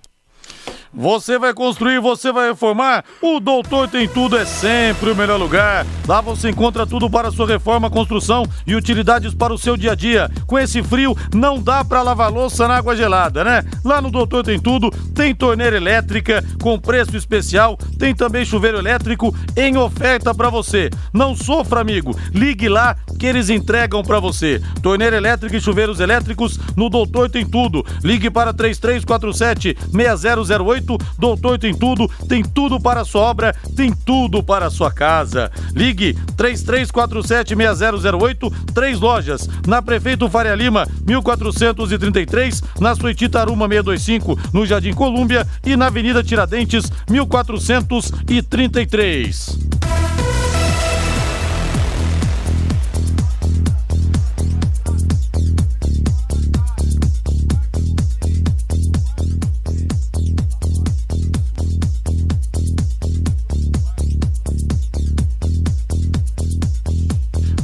[0.93, 3.03] Você vai construir, você vai reformar?
[3.21, 5.85] O Doutor Tem Tudo é sempre o melhor lugar.
[6.07, 9.95] Lá você encontra tudo para sua reforma, construção e utilidades para o seu dia a
[9.95, 10.29] dia.
[10.45, 13.63] Com esse frio, não dá para lavar louça na água gelada, né?
[13.83, 19.35] Lá no Doutor Tem Tudo, tem torneira elétrica com preço especial, tem também chuveiro elétrico
[19.55, 20.89] em oferta para você.
[21.13, 22.17] Não sofra, amigo.
[22.33, 24.61] Ligue lá que eles entregam para você.
[24.81, 27.85] Torneira elétrica e chuveiros elétricos no Doutor Tem Tudo.
[28.03, 30.76] Ligue para 3347 6008
[31.17, 35.51] Doutor Tem Tudo, tem tudo para a sua obra, tem tudo para a sua casa.
[35.73, 44.93] Ligue 33476008, três lojas, na Prefeito Faria Lima, 1433, na Suíte Taruma 625, no Jardim
[44.93, 49.66] Colúmbia e na Avenida Tiradentes, 1433.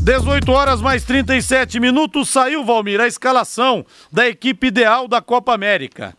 [0.04, 6.14] 18 horas mais 37 minutos, saiu, Valmir, a escalação da equipe ideal da Copa América.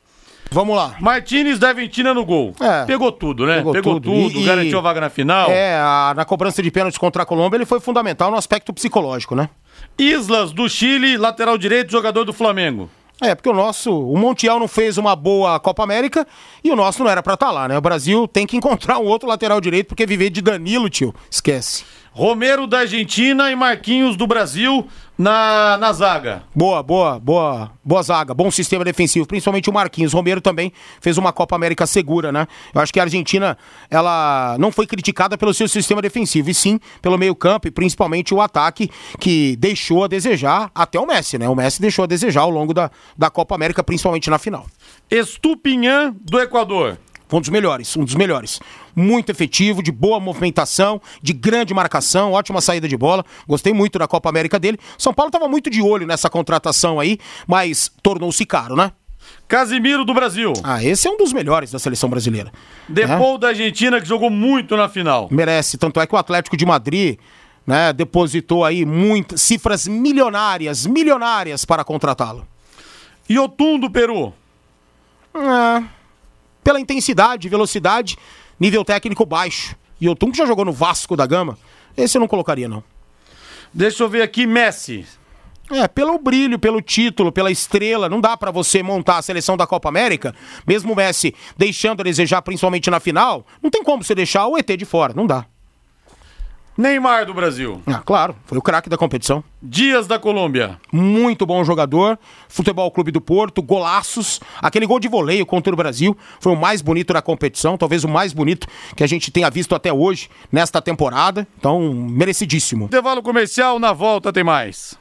[0.51, 0.95] Vamos lá.
[1.01, 2.55] Martinez da Aventina no gol.
[2.61, 2.87] É.
[2.87, 3.57] Pegou tudo, né?
[3.57, 4.29] Pegou Pegou, tudo.
[4.31, 5.51] tudo, E- garantiu a vaga na final.
[5.51, 9.35] É, a- na cobrança de pênalti contra a Colômbia, ele foi fundamental no aspecto psicológico,
[9.35, 9.51] né?
[9.99, 12.89] Islas do Chile, lateral direito, jogador do Flamengo.
[13.23, 16.27] É, porque o nosso, o Montiel não fez uma boa Copa América
[16.65, 17.77] e o nosso não era pra estar lá, né?
[17.79, 21.85] O Brasil tem que encontrar um outro lateral direito, porque viver de Danilo, tio, esquece.
[22.15, 24.87] Romero da Argentina e Marquinhos do Brasil
[25.19, 26.45] na, na zaga.
[26.55, 30.13] Boa, boa, boa, boa zaga, bom sistema defensivo, principalmente o Marquinhos.
[30.13, 32.47] Romero também fez uma Copa América segura, né?
[32.73, 33.59] Eu acho que a Argentina,
[33.91, 38.41] ela não foi criticada pelo seu sistema defensivo, e sim pelo meio-campo e principalmente o
[38.41, 41.49] ataque que deixou a desejar até o Messi, né?
[41.49, 44.67] O Messi deixou a desejar ao longo da, da Copa América, principalmente na final.
[45.11, 46.97] Estupinhã do Equador.
[47.35, 48.61] Um dos melhores, um dos melhores.
[48.95, 53.25] Muito efetivo, de boa movimentação, de grande marcação, ótima saída de bola.
[53.49, 54.79] Gostei muito da Copa América dele.
[54.97, 58.93] São Paulo estava muito de olho nessa contratação aí, mas tornou-se caro, né?
[59.49, 60.53] Casimiro do Brasil.
[60.63, 62.53] Ah, esse é um dos melhores da seleção brasileira.
[62.89, 65.27] Depou da Argentina, que jogou muito na final.
[65.29, 65.77] Merece.
[65.77, 67.19] Tanto é que o Atlético de Madrid
[67.67, 72.47] né, depositou aí muitas cifras milionárias, milionárias para contratá-lo.
[73.29, 74.33] Yotun do Peru.
[75.35, 75.83] É,
[76.65, 78.17] pela intensidade, velocidade,
[78.59, 79.77] nível técnico baixo.
[80.01, 81.57] E o Tum que já jogou no Vasco da Gama,
[81.97, 82.83] esse eu não colocaria, não.
[83.73, 85.07] Deixa eu ver aqui, Messi.
[85.71, 89.67] É, pelo brilho, pelo título, pela estrela, não dá pra você montar a seleção da
[89.67, 90.35] Copa América,
[90.67, 94.59] mesmo o Messi deixando a desejar, principalmente na final, não tem como você deixar o
[94.59, 95.47] ET de fora, não dá.
[96.77, 97.81] Neymar do Brasil.
[97.87, 99.45] Ah, claro, foi o craque da competição.
[99.63, 100.79] Dias da Colômbia.
[100.93, 106.17] Muito bom jogador, Futebol Clube do Porto, golaços, aquele gol de voleio contra o Brasil,
[106.41, 109.75] foi o mais bonito da competição, talvez o mais bonito que a gente tenha visto
[109.75, 112.87] até hoje, nesta temporada, então, merecidíssimo.
[112.87, 114.99] Intervalo comercial, na volta tem mais.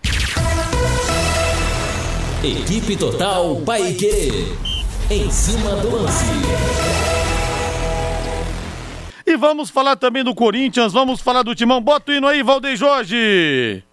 [2.43, 4.51] Equipe Total Paique.
[5.09, 6.25] Em cima do lance.
[9.25, 11.81] E vamos falar também do Corinthians, vamos falar do Timão.
[11.81, 13.83] Bota o hino aí, Valdeir Jorge.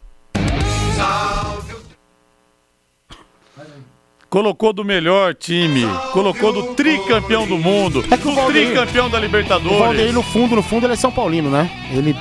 [4.28, 9.10] Colocou do melhor time, colocou do tricampeão do mundo, É que o do Valdeir- tricampeão
[9.10, 10.14] da O Valdeir, Libertadores.
[10.14, 11.68] no fundo, no fundo, ele é São Paulino, né?
[11.92, 12.14] Ele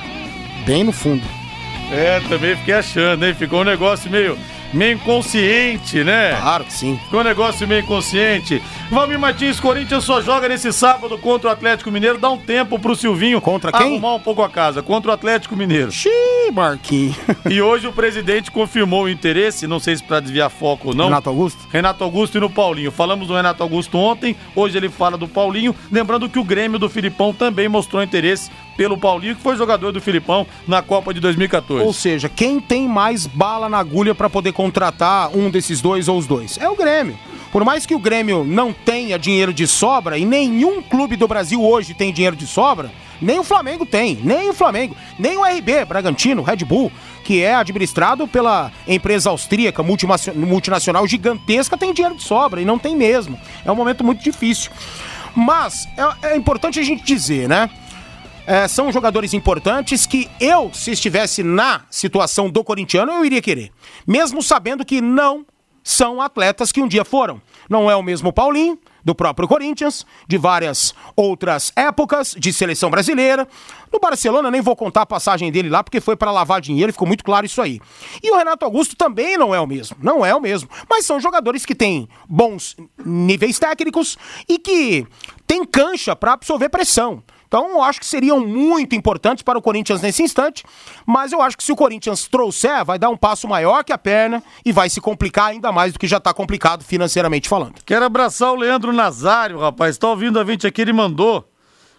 [0.66, 1.22] bem no fundo.
[1.92, 3.32] É, também fiquei achando, hein?
[3.34, 4.36] Ficou um negócio meio,
[4.72, 6.36] meio inconsciente, né?
[6.40, 6.98] Claro que sim.
[7.04, 8.62] Ficou um negócio meio inconsciente.
[8.90, 12.18] Valmir Martins, Corinthians só joga nesse sábado contra o Atlético Mineiro.
[12.18, 13.80] Dá um tempo pro Silvinho Contra quem?
[13.94, 14.82] arrumar um pouco a casa.
[14.82, 15.90] Contra o Atlético Mineiro.
[15.90, 17.16] Xiii, Marquinhos.
[17.48, 21.06] E hoje o presidente confirmou o interesse, não sei se para desviar foco ou não.
[21.06, 21.68] Renato Augusto?
[21.72, 22.90] Renato Augusto e no Paulinho.
[22.90, 25.74] Falamos do Renato Augusto ontem, hoje ele fala do Paulinho.
[25.90, 30.00] Lembrando que o Grêmio do Filipão também mostrou interesse pelo Paulinho, que foi jogador do
[30.00, 31.84] Filipão na Copa de 2014.
[31.84, 36.16] Ou seja, quem tem mais bala na agulha pra poder contratar um desses dois ou
[36.16, 36.56] os dois?
[36.56, 37.14] É o Grêmio.
[37.52, 41.62] Por mais que o Grêmio não tenha dinheiro de sobra, e nenhum clube do Brasil
[41.62, 42.90] hoje tem dinheiro de sobra,
[43.20, 46.90] nem o Flamengo tem, nem o Flamengo, nem o RB, Bragantino, Red Bull,
[47.22, 52.96] que é administrado pela empresa austríaca multinacional gigantesca, tem dinheiro de sobra, e não tem
[52.96, 53.38] mesmo.
[53.62, 54.70] É um momento muito difícil.
[55.36, 55.86] Mas
[56.22, 57.68] é, é importante a gente dizer, né?
[58.50, 63.70] É, são jogadores importantes que eu, se estivesse na situação do corintiano, eu iria querer.
[64.04, 65.46] Mesmo sabendo que não
[65.84, 67.40] são atletas que um dia foram.
[67.68, 73.46] Não é o mesmo Paulinho, do próprio Corinthians, de várias outras épocas, de seleção brasileira.
[73.92, 77.06] No Barcelona, nem vou contar a passagem dele lá, porque foi para lavar dinheiro, ficou
[77.06, 77.80] muito claro isso aí.
[78.20, 80.68] E o Renato Augusto também não é o mesmo, não é o mesmo.
[80.90, 82.76] Mas são jogadores que têm bons
[83.06, 85.06] níveis técnicos e que
[85.46, 87.22] tem cancha para absorver pressão.
[87.50, 90.62] Então, acho que seriam muito importantes para o Corinthians nesse instante,
[91.04, 93.98] mas eu acho que se o Corinthians trouxer, vai dar um passo maior que a
[93.98, 97.82] perna e vai se complicar ainda mais do que já está complicado financeiramente falando.
[97.84, 99.96] Quero abraçar o Leandro Nazário, rapaz.
[99.96, 101.44] Está ouvindo a gente aqui, ele mandou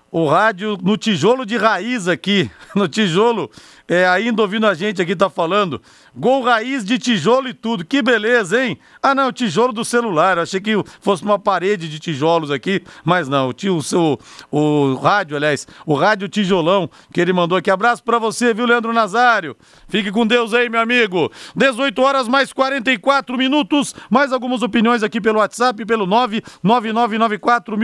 [0.09, 3.51] o rádio no tijolo de raiz aqui, no tijolo
[3.91, 5.81] é, ainda ouvindo a gente aqui, tá falando.
[6.15, 7.83] Gol raiz de tijolo e tudo.
[7.83, 8.79] Que beleza, hein?
[9.03, 10.37] Ah, não, tijolo do celular.
[10.37, 10.71] Eu achei que
[11.01, 13.51] fosse uma parede de tijolos aqui, mas não.
[13.51, 14.17] Tinha o seu
[14.49, 17.69] o rádio, aliás, o rádio tijolão que ele mandou aqui.
[17.69, 19.57] Abraço para você, viu, Leandro Nazário?
[19.89, 21.29] Fique com Deus aí, meu amigo.
[21.53, 23.93] 18 horas mais 44 minutos.
[24.09, 27.77] Mais algumas opiniões aqui pelo WhatsApp, pelo 99994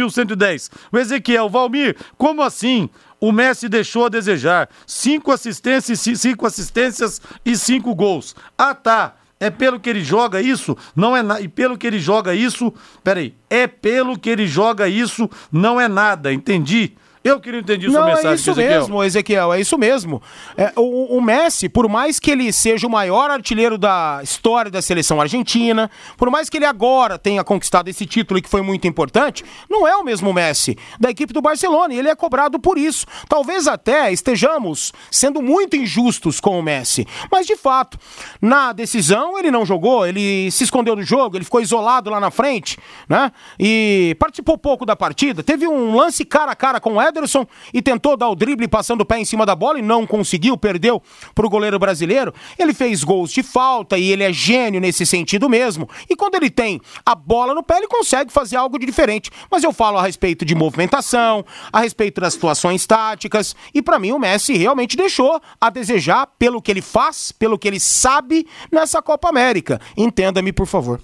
[0.90, 2.90] O Ezequiel Valmir, como assim?
[3.20, 4.70] O Messi deixou a desejar.
[4.86, 8.36] Cinco assistências, cinco assistências e cinco gols.
[8.58, 9.16] Ah, tá.
[9.40, 10.76] É pelo que ele joga isso?
[10.96, 11.42] Não é nada.
[11.42, 12.74] E pelo que ele joga isso.
[13.04, 13.36] Peraí.
[13.50, 15.30] É pelo que ele joga isso?
[15.52, 16.34] Não é nada.
[16.34, 16.96] Entendi.
[17.28, 18.80] Eu queria entender sua Não, mensagem, é isso Ezequiel.
[18.80, 20.22] mesmo, Ezequiel, é isso mesmo.
[20.56, 24.82] É, o, o, Messi, por mais que ele seja o maior artilheiro da história da
[24.82, 29.44] seleção argentina, por mais que ele agora tenha conquistado esse título que foi muito importante,
[29.70, 33.06] não é o mesmo Messi da equipe do Barcelona e ele é cobrado por isso.
[33.28, 37.98] Talvez até estejamos sendo muito injustos com o Messi, mas de fato,
[38.42, 42.32] na decisão ele não jogou, ele se escondeu do jogo, ele ficou isolado lá na
[42.32, 43.32] frente, né?
[43.60, 45.44] E participou pouco da partida.
[45.44, 48.68] Teve um lance cara a cara com o Eder Ederson e tentou dar o drible
[48.68, 51.02] passando o pé em cima da bola e não conseguiu, perdeu
[51.34, 52.34] para o goleiro brasileiro.
[52.58, 55.90] Ele fez gols de falta e ele é gênio nesse sentido mesmo.
[56.10, 59.30] E quando ele tem a bola no pé, ele consegue fazer algo de diferente.
[59.52, 64.12] Mas eu falo a respeito de movimentação, a respeito das situações táticas e para mim
[64.12, 69.02] o Messi realmente deixou a desejar pelo que ele faz, pelo que ele sabe nessa
[69.02, 69.80] Copa América.
[69.96, 71.02] Entenda-me, por favor.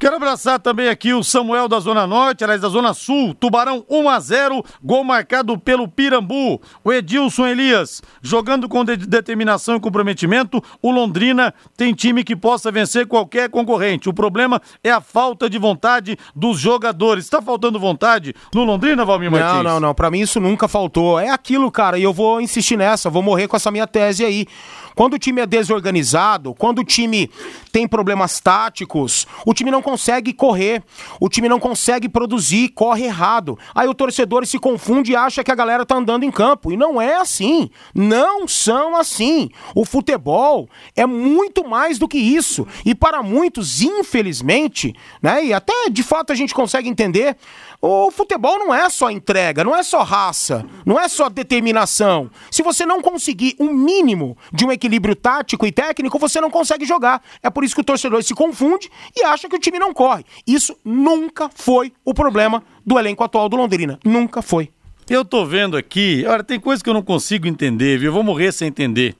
[0.00, 3.34] Quero abraçar também aqui o Samuel da Zona Norte, aliás, da Zona Sul.
[3.34, 6.58] Tubarão 1 a 0 gol marcado pelo Pirambu.
[6.82, 12.72] O Edilson Elias, jogando com de determinação e comprometimento, o Londrina tem time que possa
[12.72, 14.08] vencer qualquer concorrente.
[14.08, 17.24] O problema é a falta de vontade dos jogadores.
[17.24, 19.62] Está faltando vontade no Londrina, Valmir Martins?
[19.62, 19.94] Não, não, não.
[19.94, 21.20] Pra mim isso nunca faltou.
[21.20, 24.46] É aquilo, cara, e eu vou insistir nessa, vou morrer com essa minha tese aí.
[24.94, 27.30] Quando o time é desorganizado, quando o time
[27.70, 30.84] tem problemas táticos, o time não consegue correr,
[31.18, 33.58] o time não consegue produzir, corre errado.
[33.74, 36.70] Aí o torcedor se confunde e acha que a galera tá andando em campo.
[36.70, 37.68] E não é assim.
[37.92, 39.50] Não são assim.
[39.74, 42.68] O futebol é muito mais do que isso.
[42.86, 47.36] E para muitos, infelizmente, né, e até de fato a gente consegue entender,
[47.82, 52.30] o futebol não é só entrega, não é só raça, não é só determinação.
[52.50, 56.84] Se você não conseguir um mínimo de um equilíbrio tático e técnico, você não consegue
[56.84, 57.22] jogar.
[57.42, 60.24] É por isso que o torcedor se confunde e acha que o time não corre.
[60.46, 63.98] Isso nunca foi o problema do elenco atual do Londrina.
[64.04, 64.70] Nunca foi.
[65.08, 68.10] Eu tô vendo aqui, olha, tem coisa que eu não consigo entender, viu?
[68.10, 69.16] Eu vou morrer sem entender.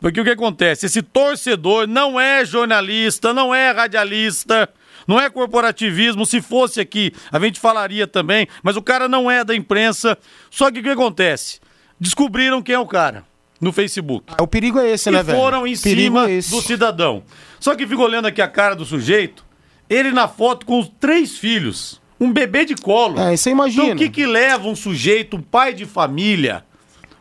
[0.00, 0.86] Porque o que acontece?
[0.86, 4.68] Esse torcedor não é jornalista, não é radialista,
[5.06, 6.26] não é corporativismo.
[6.26, 10.18] Se fosse aqui, a gente falaria também, mas o cara não é da imprensa.
[10.50, 11.60] Só que o que acontece?
[11.98, 13.24] Descobriram quem é o cara
[13.60, 14.32] no Facebook.
[14.40, 15.38] O perigo é esse, e né, velho?
[15.38, 17.22] foram em cima é do cidadão.
[17.58, 19.44] Só que fico olhando aqui a cara do sujeito,
[19.88, 23.18] ele na foto com os três filhos, um bebê de colo.
[23.18, 23.84] É, você imagina.
[23.84, 26.64] Então o que que leva um sujeito, um pai de família,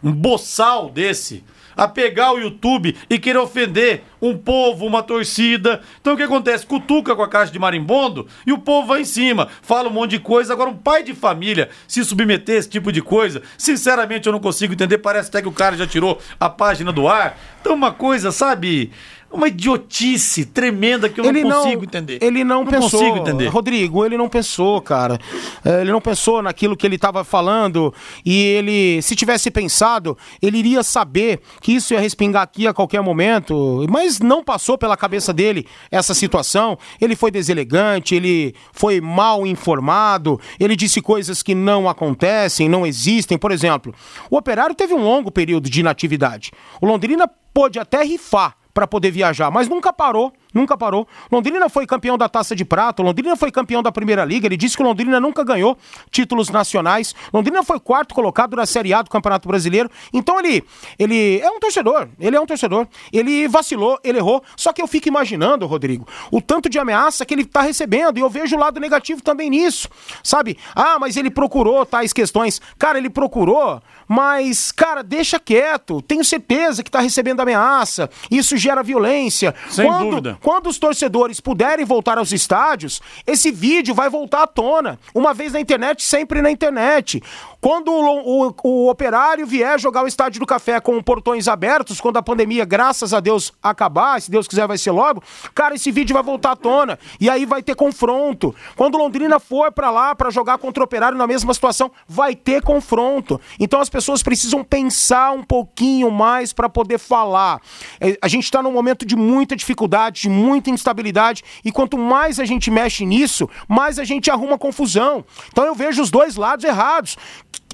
[0.04, 1.44] um boçal desse,
[1.76, 5.82] a pegar o YouTube e querer ofender um povo, uma torcida.
[6.00, 6.66] Então o que acontece?
[6.66, 10.12] Cutuca com a caixa de marimbondo e o povo vai em cima, fala um monte
[10.12, 10.54] de coisa.
[10.54, 14.40] Agora, um pai de família se submeter a esse tipo de coisa, sinceramente eu não
[14.40, 14.98] consigo entender.
[15.00, 17.38] Parece até que o cara já tirou a página do ar.
[17.62, 18.92] Então, uma coisa, sabe?
[19.36, 22.20] Uma idiotice tremenda que eu ele não consigo entender.
[22.22, 23.00] Ele não, não pensou.
[23.00, 23.48] consigo entender.
[23.48, 25.20] Rodrigo, ele não pensou, cara.
[25.64, 27.94] É, Ele não pensou naquilo que ele estava falando
[28.26, 33.02] e ele, se tivesse pensado, ele iria saber que isso ia respingar aqui a qualquer
[33.02, 36.78] momento, mas não passou pela cabeça dele essa situação.
[37.02, 43.38] Ele foi deselegante, ele foi mal informado, ele disse coisas que não acontecem, não existem.
[43.38, 43.94] Por exemplo,
[44.30, 46.52] o Operário teve um longo período de inatividade.
[46.82, 51.06] O Londrina pôde até rifar para poder viajar, mas nunca parou, nunca parou.
[51.30, 54.78] Londrina foi campeão da Taça de Prata, Londrina foi campeão da Primeira Liga, ele disse
[54.78, 55.78] que Londrina nunca ganhou
[56.10, 57.14] títulos nacionais.
[57.34, 59.90] Londrina foi quarto colocado na Série A do Campeonato Brasileiro.
[60.14, 60.64] Então ele,
[60.98, 62.88] ele é um torcedor, ele é um torcedor.
[63.12, 64.42] Ele vacilou, ele errou.
[64.56, 68.22] Só que eu fico imaginando, Rodrigo, o tanto de ameaça que ele tá recebendo e
[68.22, 69.90] eu vejo o lado negativo também nisso.
[70.24, 70.58] Sabe?
[70.74, 72.62] Ah, mas ele procurou tais questões.
[72.80, 76.02] Cara, ele procurou, mas cara, deixa quieto.
[76.02, 78.10] Tenho certeza que tá recebendo ameaça.
[78.32, 79.54] Isso gera violência.
[79.70, 80.38] Sem quando, dúvida.
[80.46, 85.00] Quando os torcedores puderem voltar aos estádios, esse vídeo vai voltar à tona.
[85.12, 87.20] Uma vez na internet, sempre na internet.
[87.60, 92.18] Quando o, o, o, operário vier jogar o Estádio do Café com portões abertos, quando
[92.18, 95.24] a pandemia, graças a Deus, acabar, se Deus quiser vai ser logo,
[95.56, 97.00] cara, esse vídeo vai voltar à tona.
[97.20, 98.54] E aí vai ter confronto.
[98.76, 102.62] Quando Londrina for para lá para jogar contra o operário na mesma situação, vai ter
[102.62, 103.42] confronto.
[103.60, 107.60] Então as pessoas precisam pensar um pouquinho mais para poder falar.
[108.00, 112.46] É, a gente está num momento de muita dificuldade, muita instabilidade, e quanto mais a
[112.46, 115.24] gente mexe nisso, mais a gente arruma confusão.
[115.48, 117.18] Então eu vejo os dois lados errados.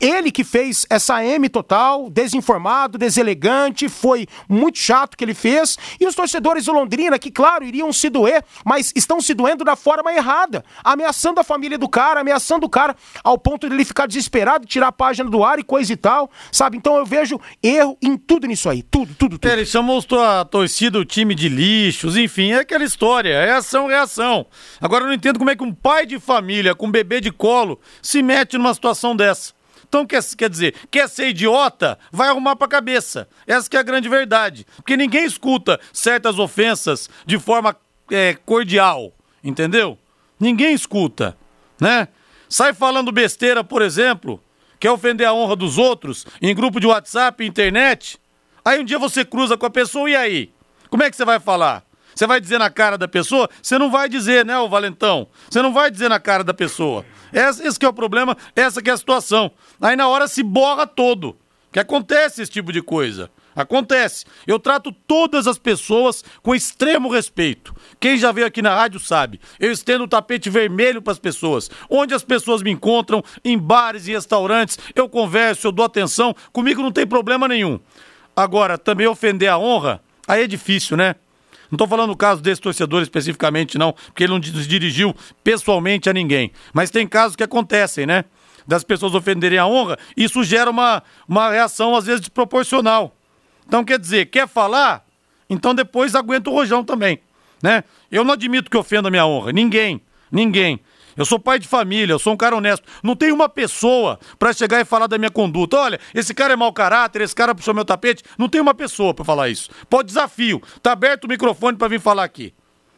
[0.02, 5.78] Ele que fez essa M total, desinformado, deselegante, foi muito chato que ele fez.
[6.00, 9.76] E os torcedores do Londrina, que, claro, iriam se doer, mas estão se doendo da
[9.76, 14.08] forma errada, ameaçando a família do cara, ameaçando o cara ao ponto de ele ficar
[14.08, 16.78] desesperado, tirar a página do ar e coisa e tal, sabe?
[16.78, 19.52] Então eu vejo erro em tudo nisso aí, tudo, tudo, tudo.
[19.52, 24.48] Ele chamou a torcida o time de lixos, enfim, é aquela história, é ação, reação.
[24.80, 27.32] Agora eu não entendo como é que um pai de família com um bebê de
[27.32, 29.61] colo se mete numa situação dessa.
[29.92, 33.28] Então, quer, quer dizer, quer ser idiota, vai arrumar pra cabeça.
[33.46, 34.66] Essa que é a grande verdade.
[34.78, 37.76] Porque ninguém escuta certas ofensas de forma
[38.10, 39.12] é, cordial,
[39.44, 40.00] entendeu?
[40.40, 41.38] Ninguém escuta,
[41.78, 42.08] né?
[42.48, 44.42] Sai falando besteira, por exemplo,
[44.80, 48.18] quer ofender a honra dos outros em grupo de WhatsApp, internet.
[48.64, 50.54] Aí um dia você cruza com a pessoa e aí?
[50.90, 51.84] Como é que você vai falar?
[52.16, 53.50] Você vai dizer na cara da pessoa?
[53.62, 55.28] Você não vai dizer, né, o Valentão?
[55.50, 57.06] Você não vai dizer na cara da pessoa.
[57.34, 59.52] Esse, esse é o problema, essa é a situação.
[59.80, 61.38] Aí na hora se borra todo.
[61.72, 63.32] Que acontece esse tipo de coisa.
[63.56, 64.26] Acontece.
[64.46, 67.74] Eu trato todas as pessoas com extremo respeito.
[68.00, 69.40] Quem já veio aqui na rádio sabe.
[69.60, 71.70] Eu estendo o tapete vermelho para as pessoas.
[71.90, 76.36] Onde as pessoas me encontram, em bares e restaurantes, eu converso, eu dou atenção.
[76.52, 77.80] Comigo não tem problema nenhum.
[78.36, 81.16] Agora, também ofender a honra, aí é difícil, né?
[81.72, 86.10] Não estou falando o caso desse torcedor especificamente, não, porque ele não se dirigiu pessoalmente
[86.10, 86.52] a ninguém.
[86.74, 88.26] Mas tem casos que acontecem, né?
[88.68, 93.16] Das pessoas ofenderem a honra, isso gera uma, uma reação, às vezes, desproporcional.
[93.66, 95.06] Então, quer dizer, quer falar?
[95.52, 97.20] Então depois aguenta o rojão também,
[97.62, 97.84] né?
[98.10, 99.52] Eu não admito que ofenda a minha honra.
[99.52, 100.02] Ninguém.
[100.32, 100.80] Ninguém.
[101.16, 102.88] Eu sou pai de família, eu sou um cara honesto.
[103.04, 105.78] Não tem uma pessoa para chegar e falar da minha conduta.
[105.78, 108.24] Olha, esse cara é mau caráter, esse cara puxou meu tapete.
[108.38, 109.70] Não tem uma pessoa para falar isso.
[109.90, 110.62] Pode desafio.
[110.82, 112.54] Tá aberto o microfone para vir falar aqui.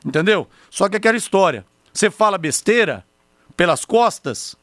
[0.05, 0.47] Entendeu?
[0.69, 1.65] Só que aquela história.
[1.93, 3.05] Você fala besteira
[3.55, 4.55] pelas costas,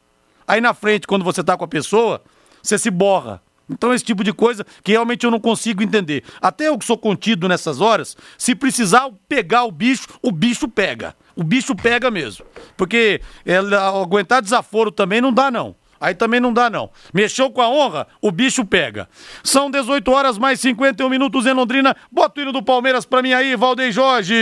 [0.47, 2.23] aí na frente, quando você tá com a pessoa,
[2.63, 3.41] você se borra.
[3.71, 6.25] Então, esse tipo de coisa que realmente eu não consigo entender.
[6.41, 11.15] Até eu que sou contido nessas horas, se precisar pegar o bicho, o bicho pega.
[11.37, 12.45] O bicho pega mesmo.
[12.77, 15.75] Porque ela, aguentar desaforo também não dá, não.
[16.01, 16.91] Aí também não dá, não.
[17.13, 19.07] Mexeu com a honra, o bicho pega.
[19.45, 21.95] São 18 horas mais 51 minutos em Londrina.
[22.11, 24.35] Bota o hino do Palmeiras pra mim aí, Valdeir Jorge.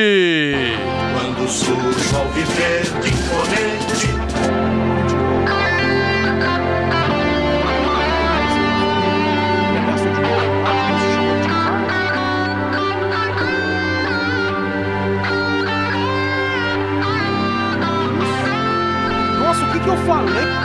[1.15, 2.09] Quando surge
[3.09, 3.88] imponente
[19.89, 20.58] que eu falei?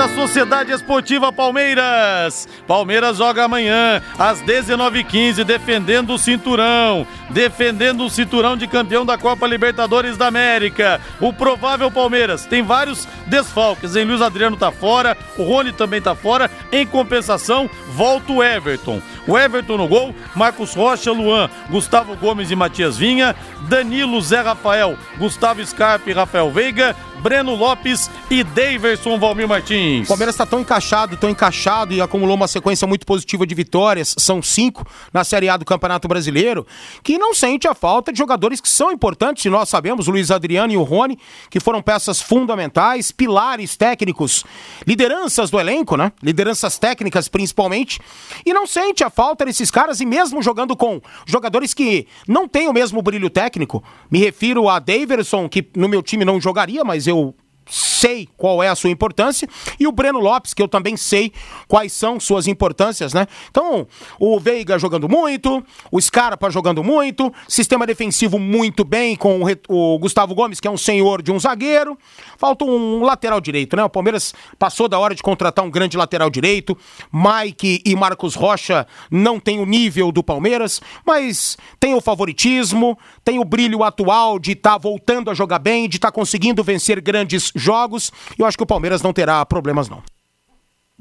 [0.00, 2.48] Da Sociedade Esportiva Palmeiras.
[2.66, 7.06] Palmeiras joga amanhã às 19h15, defendendo o cinturão.
[7.28, 11.02] Defendendo o cinturão de campeão da Copa Libertadores da América.
[11.20, 13.94] O provável Palmeiras tem vários desfalques.
[13.94, 16.50] Em Luiz Adriano tá fora, o Rony também tá fora.
[16.72, 19.02] Em compensação, volta o Everton.
[19.26, 23.36] O Everton no gol, Marcos Rocha, Luan, Gustavo Gomes e Matias Vinha,
[23.68, 30.06] Danilo, Zé Rafael, Gustavo Scarpe e Rafael Veiga, Breno Lopes e Daverson Valmir Martins.
[30.06, 34.14] O Palmeiras está tão encaixado, tão encaixado e acumulou uma sequência muito positiva de vitórias,
[34.18, 36.66] são cinco na Série A do Campeonato Brasileiro,
[37.02, 40.30] que não sente a falta de jogadores que são importantes, e nós sabemos, o Luiz
[40.30, 41.18] Adriano e o Rony,
[41.50, 44.44] que foram peças fundamentais, pilares técnicos,
[44.86, 46.12] lideranças do elenco, né?
[46.22, 48.00] Lideranças técnicas principalmente,
[48.46, 52.68] e não sente a falta desses caras, e mesmo jogando com jogadores que não têm
[52.68, 57.09] o mesmo brilho técnico, me refiro a Daverson, que no meu time não jogaria, mas
[57.10, 57.34] eu
[57.70, 59.48] sei qual é a sua importância,
[59.78, 61.32] e o Breno Lopes, que eu também sei
[61.68, 63.26] quais são suas importâncias, né?
[63.50, 63.86] Então,
[64.18, 70.34] o Veiga jogando muito, o Scarpa jogando muito, sistema defensivo muito bem com o, Gustavo
[70.34, 71.96] Gomes, que é um senhor de um zagueiro.
[72.36, 73.84] Falta um lateral direito, né?
[73.84, 76.76] O Palmeiras passou da hora de contratar um grande lateral direito.
[77.12, 83.38] Mike e Marcos Rocha não têm o nível do Palmeiras, mas tem o favoritismo, tem
[83.38, 87.00] o brilho atual de estar tá voltando a jogar bem, de estar tá conseguindo vencer
[87.00, 88.12] grandes jogos.
[88.38, 90.02] Eu acho que o Palmeiras não terá problemas, não.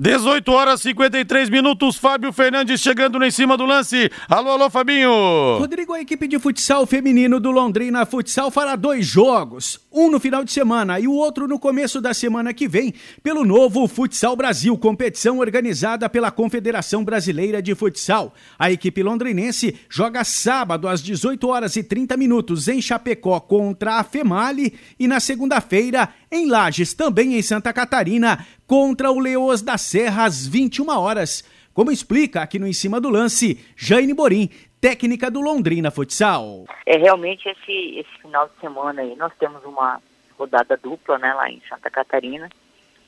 [0.01, 4.10] 18 horas e 53 minutos, Fábio Fernandes chegando em cima do lance.
[4.30, 5.57] Alô, alô, Fabinho.
[5.57, 10.45] Rodrigo, a equipe de futsal feminino do Londrina Futsal fará dois jogos, um no final
[10.45, 14.78] de semana e o outro no começo da semana que vem, pelo novo Futsal Brasil,
[14.78, 18.34] competição organizada pela Confederação Brasileira de Futsal.
[18.57, 24.03] A equipe londrinense joga sábado às 18 horas e 30 minutos em Chapecó contra a
[24.05, 30.25] Female e na segunda-feira em Lages, também em Santa Catarina, contra o Leoas da Serra
[30.25, 31.43] às 21 horas.
[31.73, 34.49] Como explica aqui no Em Cima do Lance, Jaine Borim,
[34.80, 36.65] técnica do Londrina Futsal.
[36.86, 40.01] É realmente esse, esse final de semana aí, nós temos uma
[40.38, 42.49] rodada dupla né, lá em Santa Catarina,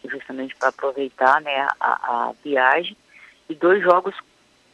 [0.10, 1.92] justamente para aproveitar né, a,
[2.30, 2.98] a, viagem,
[3.50, 4.16] e dois jogos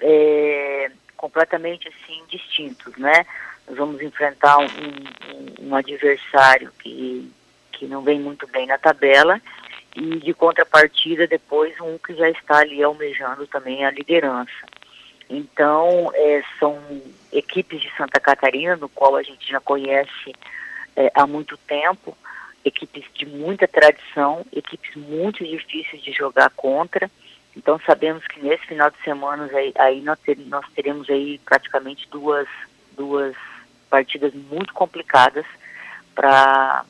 [0.01, 3.25] é, completamente assim distintos, né?
[3.67, 7.29] Nós vamos enfrentar um, um, um adversário que
[7.77, 9.39] que não vem muito bem na tabela,
[9.95, 14.65] e de contrapartida depois um que já está ali almejando também a liderança.
[15.29, 16.79] Então, é, são
[17.31, 20.33] equipes de Santa Catarina, no qual a gente já conhece
[20.95, 22.17] é, há muito tempo,
[22.63, 27.09] equipes de muita tradição, equipes muito difíceis de jogar contra.
[27.55, 32.07] Então, sabemos que nesse final de semana aí, aí nós, ter, nós teremos aí praticamente
[32.09, 32.47] duas,
[32.95, 33.35] duas
[33.89, 35.45] partidas muito complicadas
[36.13, 36.85] para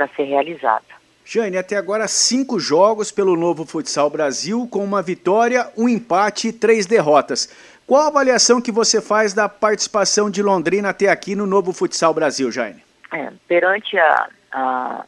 [0.00, 0.84] para ser realizada.
[1.26, 6.52] Jane, até agora cinco jogos pelo Novo Futsal Brasil, com uma vitória, um empate e
[6.52, 7.54] três derrotas.
[7.86, 12.14] Qual a avaliação que você faz da participação de Londrina até aqui no Novo Futsal
[12.14, 12.82] Brasil, Jane?
[13.12, 15.04] É, perante a, a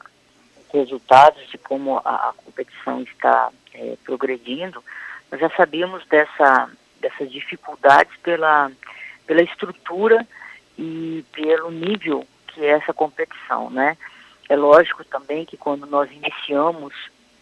[0.75, 4.85] resultados de como a, a competição está é, progredindo,
[5.31, 6.69] nós já sabíamos dessa,
[7.01, 8.71] dessas dificuldades pela,
[9.27, 10.27] pela estrutura
[10.77, 13.97] e pelo nível que é essa competição, né?
[14.53, 16.93] É lógico também que quando nós iniciamos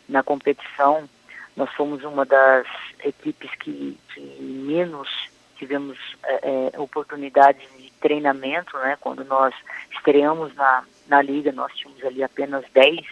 [0.08, 1.10] na competição,
[1.56, 2.64] nós fomos uma das
[3.02, 5.08] equipes que, que menos
[5.56, 8.96] tivemos é, é, oportunidades de treinamento, né?
[9.00, 9.52] Quando nós
[9.90, 13.04] estreamos na, na liga, nós tínhamos ali apenas 10,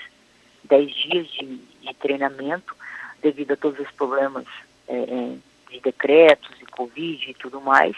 [0.62, 2.76] 10 dias de, de treinamento
[3.20, 4.46] devido a todos os problemas
[4.86, 7.96] é, é, de decretos, de Covid e tudo mais,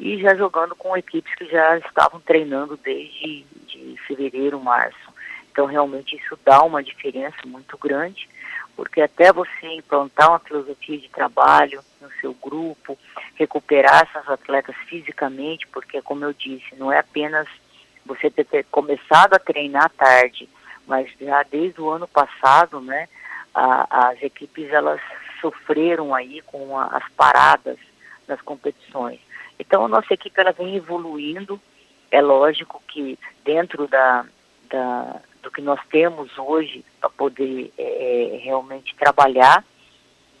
[0.00, 5.14] e já jogando com equipes que já estavam treinando desde de fevereiro, março.
[5.56, 8.28] Então, realmente, isso dá uma diferença muito grande,
[8.76, 12.98] porque até você implantar uma filosofia de trabalho no seu grupo,
[13.36, 17.48] recuperar essas atletas fisicamente, porque, como eu disse, não é apenas
[18.04, 20.46] você ter, ter começado a treinar tarde,
[20.86, 23.08] mas já desde o ano passado, né,
[23.54, 25.00] a, as equipes elas
[25.40, 27.78] sofreram aí com a, as paradas
[28.26, 29.20] das competições.
[29.58, 31.58] Então a nossa equipe ela vem evoluindo.
[32.10, 34.26] É lógico que dentro da,
[34.68, 39.64] da, do que nós temos hoje para poder é, é, realmente trabalhar.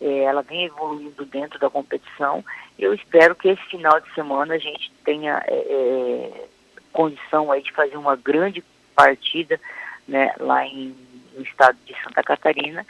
[0.00, 2.44] É, ela vem evoluindo dentro da competição.
[2.76, 6.48] Eu espero que esse final de semana a gente tenha é, é
[6.92, 8.64] condição aí de fazer uma grande
[8.96, 9.60] partida
[10.08, 10.96] né, lá em,
[11.36, 12.84] no estado de Santa Catarina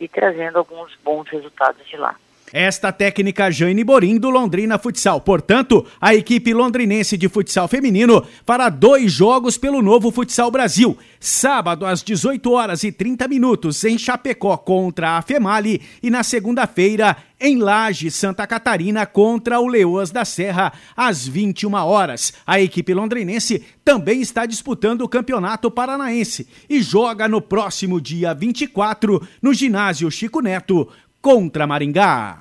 [0.00, 2.16] e trazendo alguns bons resultados de lá.
[2.52, 5.20] Esta técnica Jane Borim do Londrina Futsal.
[5.20, 10.98] Portanto, a equipe londrinense de futsal feminino fará dois jogos pelo novo Futsal Brasil.
[11.20, 17.16] Sábado às 18 horas e 30 minutos em Chapecó contra a Female e na segunda-feira
[17.40, 22.34] em Laje, Santa Catarina contra o Leoas da Serra às 21 horas.
[22.46, 29.26] A equipe londrinense também está disputando o Campeonato Paranaense e joga no próximo dia 24
[29.40, 30.88] no ginásio Chico Neto
[31.20, 32.38] contra Maringá.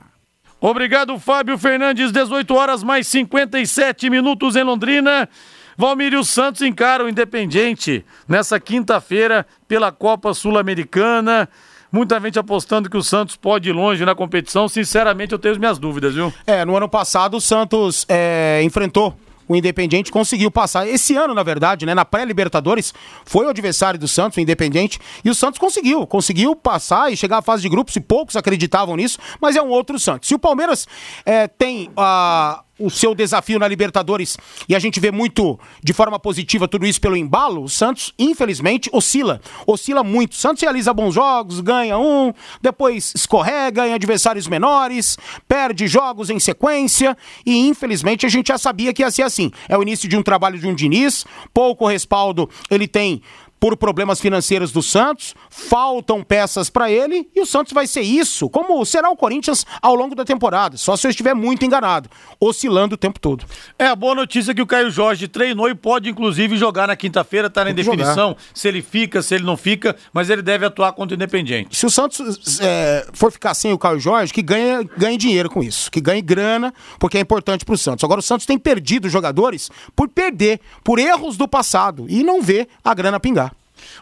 [0.61, 2.11] Obrigado, Fábio Fernandes.
[2.11, 5.29] 18 horas mais 57 minutos em Londrina.
[5.77, 11.47] Valmir e o Santos encaram o Independente nessa quinta-feira pela Copa Sul-Americana.
[11.89, 14.67] Muita gente apostando que o Santos pode ir longe na competição.
[14.67, 16.33] Sinceramente, eu tenho minhas dúvidas, viu?
[16.45, 19.17] É, no ano passado o Santos é, enfrentou
[19.49, 20.87] o Independiente conseguiu passar.
[20.87, 22.93] Esse ano, na verdade, né, na pré-Libertadores,
[23.25, 27.39] foi o adversário do Santos, o Independiente, e o Santos conseguiu, conseguiu passar e chegar
[27.39, 30.27] à fase de grupos, e poucos acreditavam nisso, mas é um outro Santos.
[30.29, 30.87] Se o Palmeiras
[31.25, 36.19] é, tem a o seu desafio na Libertadores e a gente vê muito de forma
[36.19, 39.41] positiva tudo isso pelo embalo, o Santos, infelizmente, oscila.
[39.67, 40.33] Oscila muito.
[40.33, 45.17] O Santos realiza bons jogos, ganha um, depois escorrega em adversários menores,
[45.47, 49.51] perde jogos em sequência e, infelizmente, a gente já sabia que ia ser assim.
[49.67, 53.21] É o início de um trabalho de um Diniz, pouco respaldo ele tem
[53.59, 58.49] por problemas financeiros do Santos, faltam peças para ele e o Santos vai ser isso,
[58.49, 62.95] como será o Corinthians ao longo da temporada, só se eu estiver muito enganado, oscilando
[62.95, 63.45] o tempo todo.
[63.77, 66.95] É a boa notícia é que o Caio Jorge treinou e pode inclusive jogar na
[66.95, 70.93] quinta-feira, tá na definição se ele fica, se ele não fica, mas ele deve atuar
[70.93, 71.75] contra o Independente.
[71.75, 75.61] Se o Santos é, for ficar sem o Caio Jorge, que ganhe, ganhe dinheiro com
[75.61, 78.03] isso, que ganhe grana, porque é importante para o Santos.
[78.03, 82.67] Agora o Santos tem perdido jogadores por perder, por erros do passado e não vê
[82.83, 83.48] a grana pingar.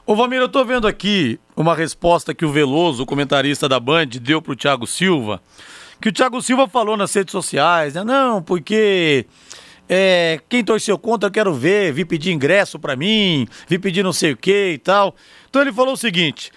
[0.05, 4.07] Ô Valmir, eu tô vendo aqui uma resposta que o Veloso, o comentarista da Band,
[4.21, 5.41] deu pro Thiago Silva,
[6.01, 8.03] que o Thiago Silva falou nas redes sociais, né?
[8.03, 9.25] Não, porque
[9.89, 14.13] é, quem torceu contra eu quero ver, vi pedir ingresso para mim, vi pedir não
[14.13, 15.15] sei o que e tal.
[15.49, 16.51] Então ele falou o seguinte,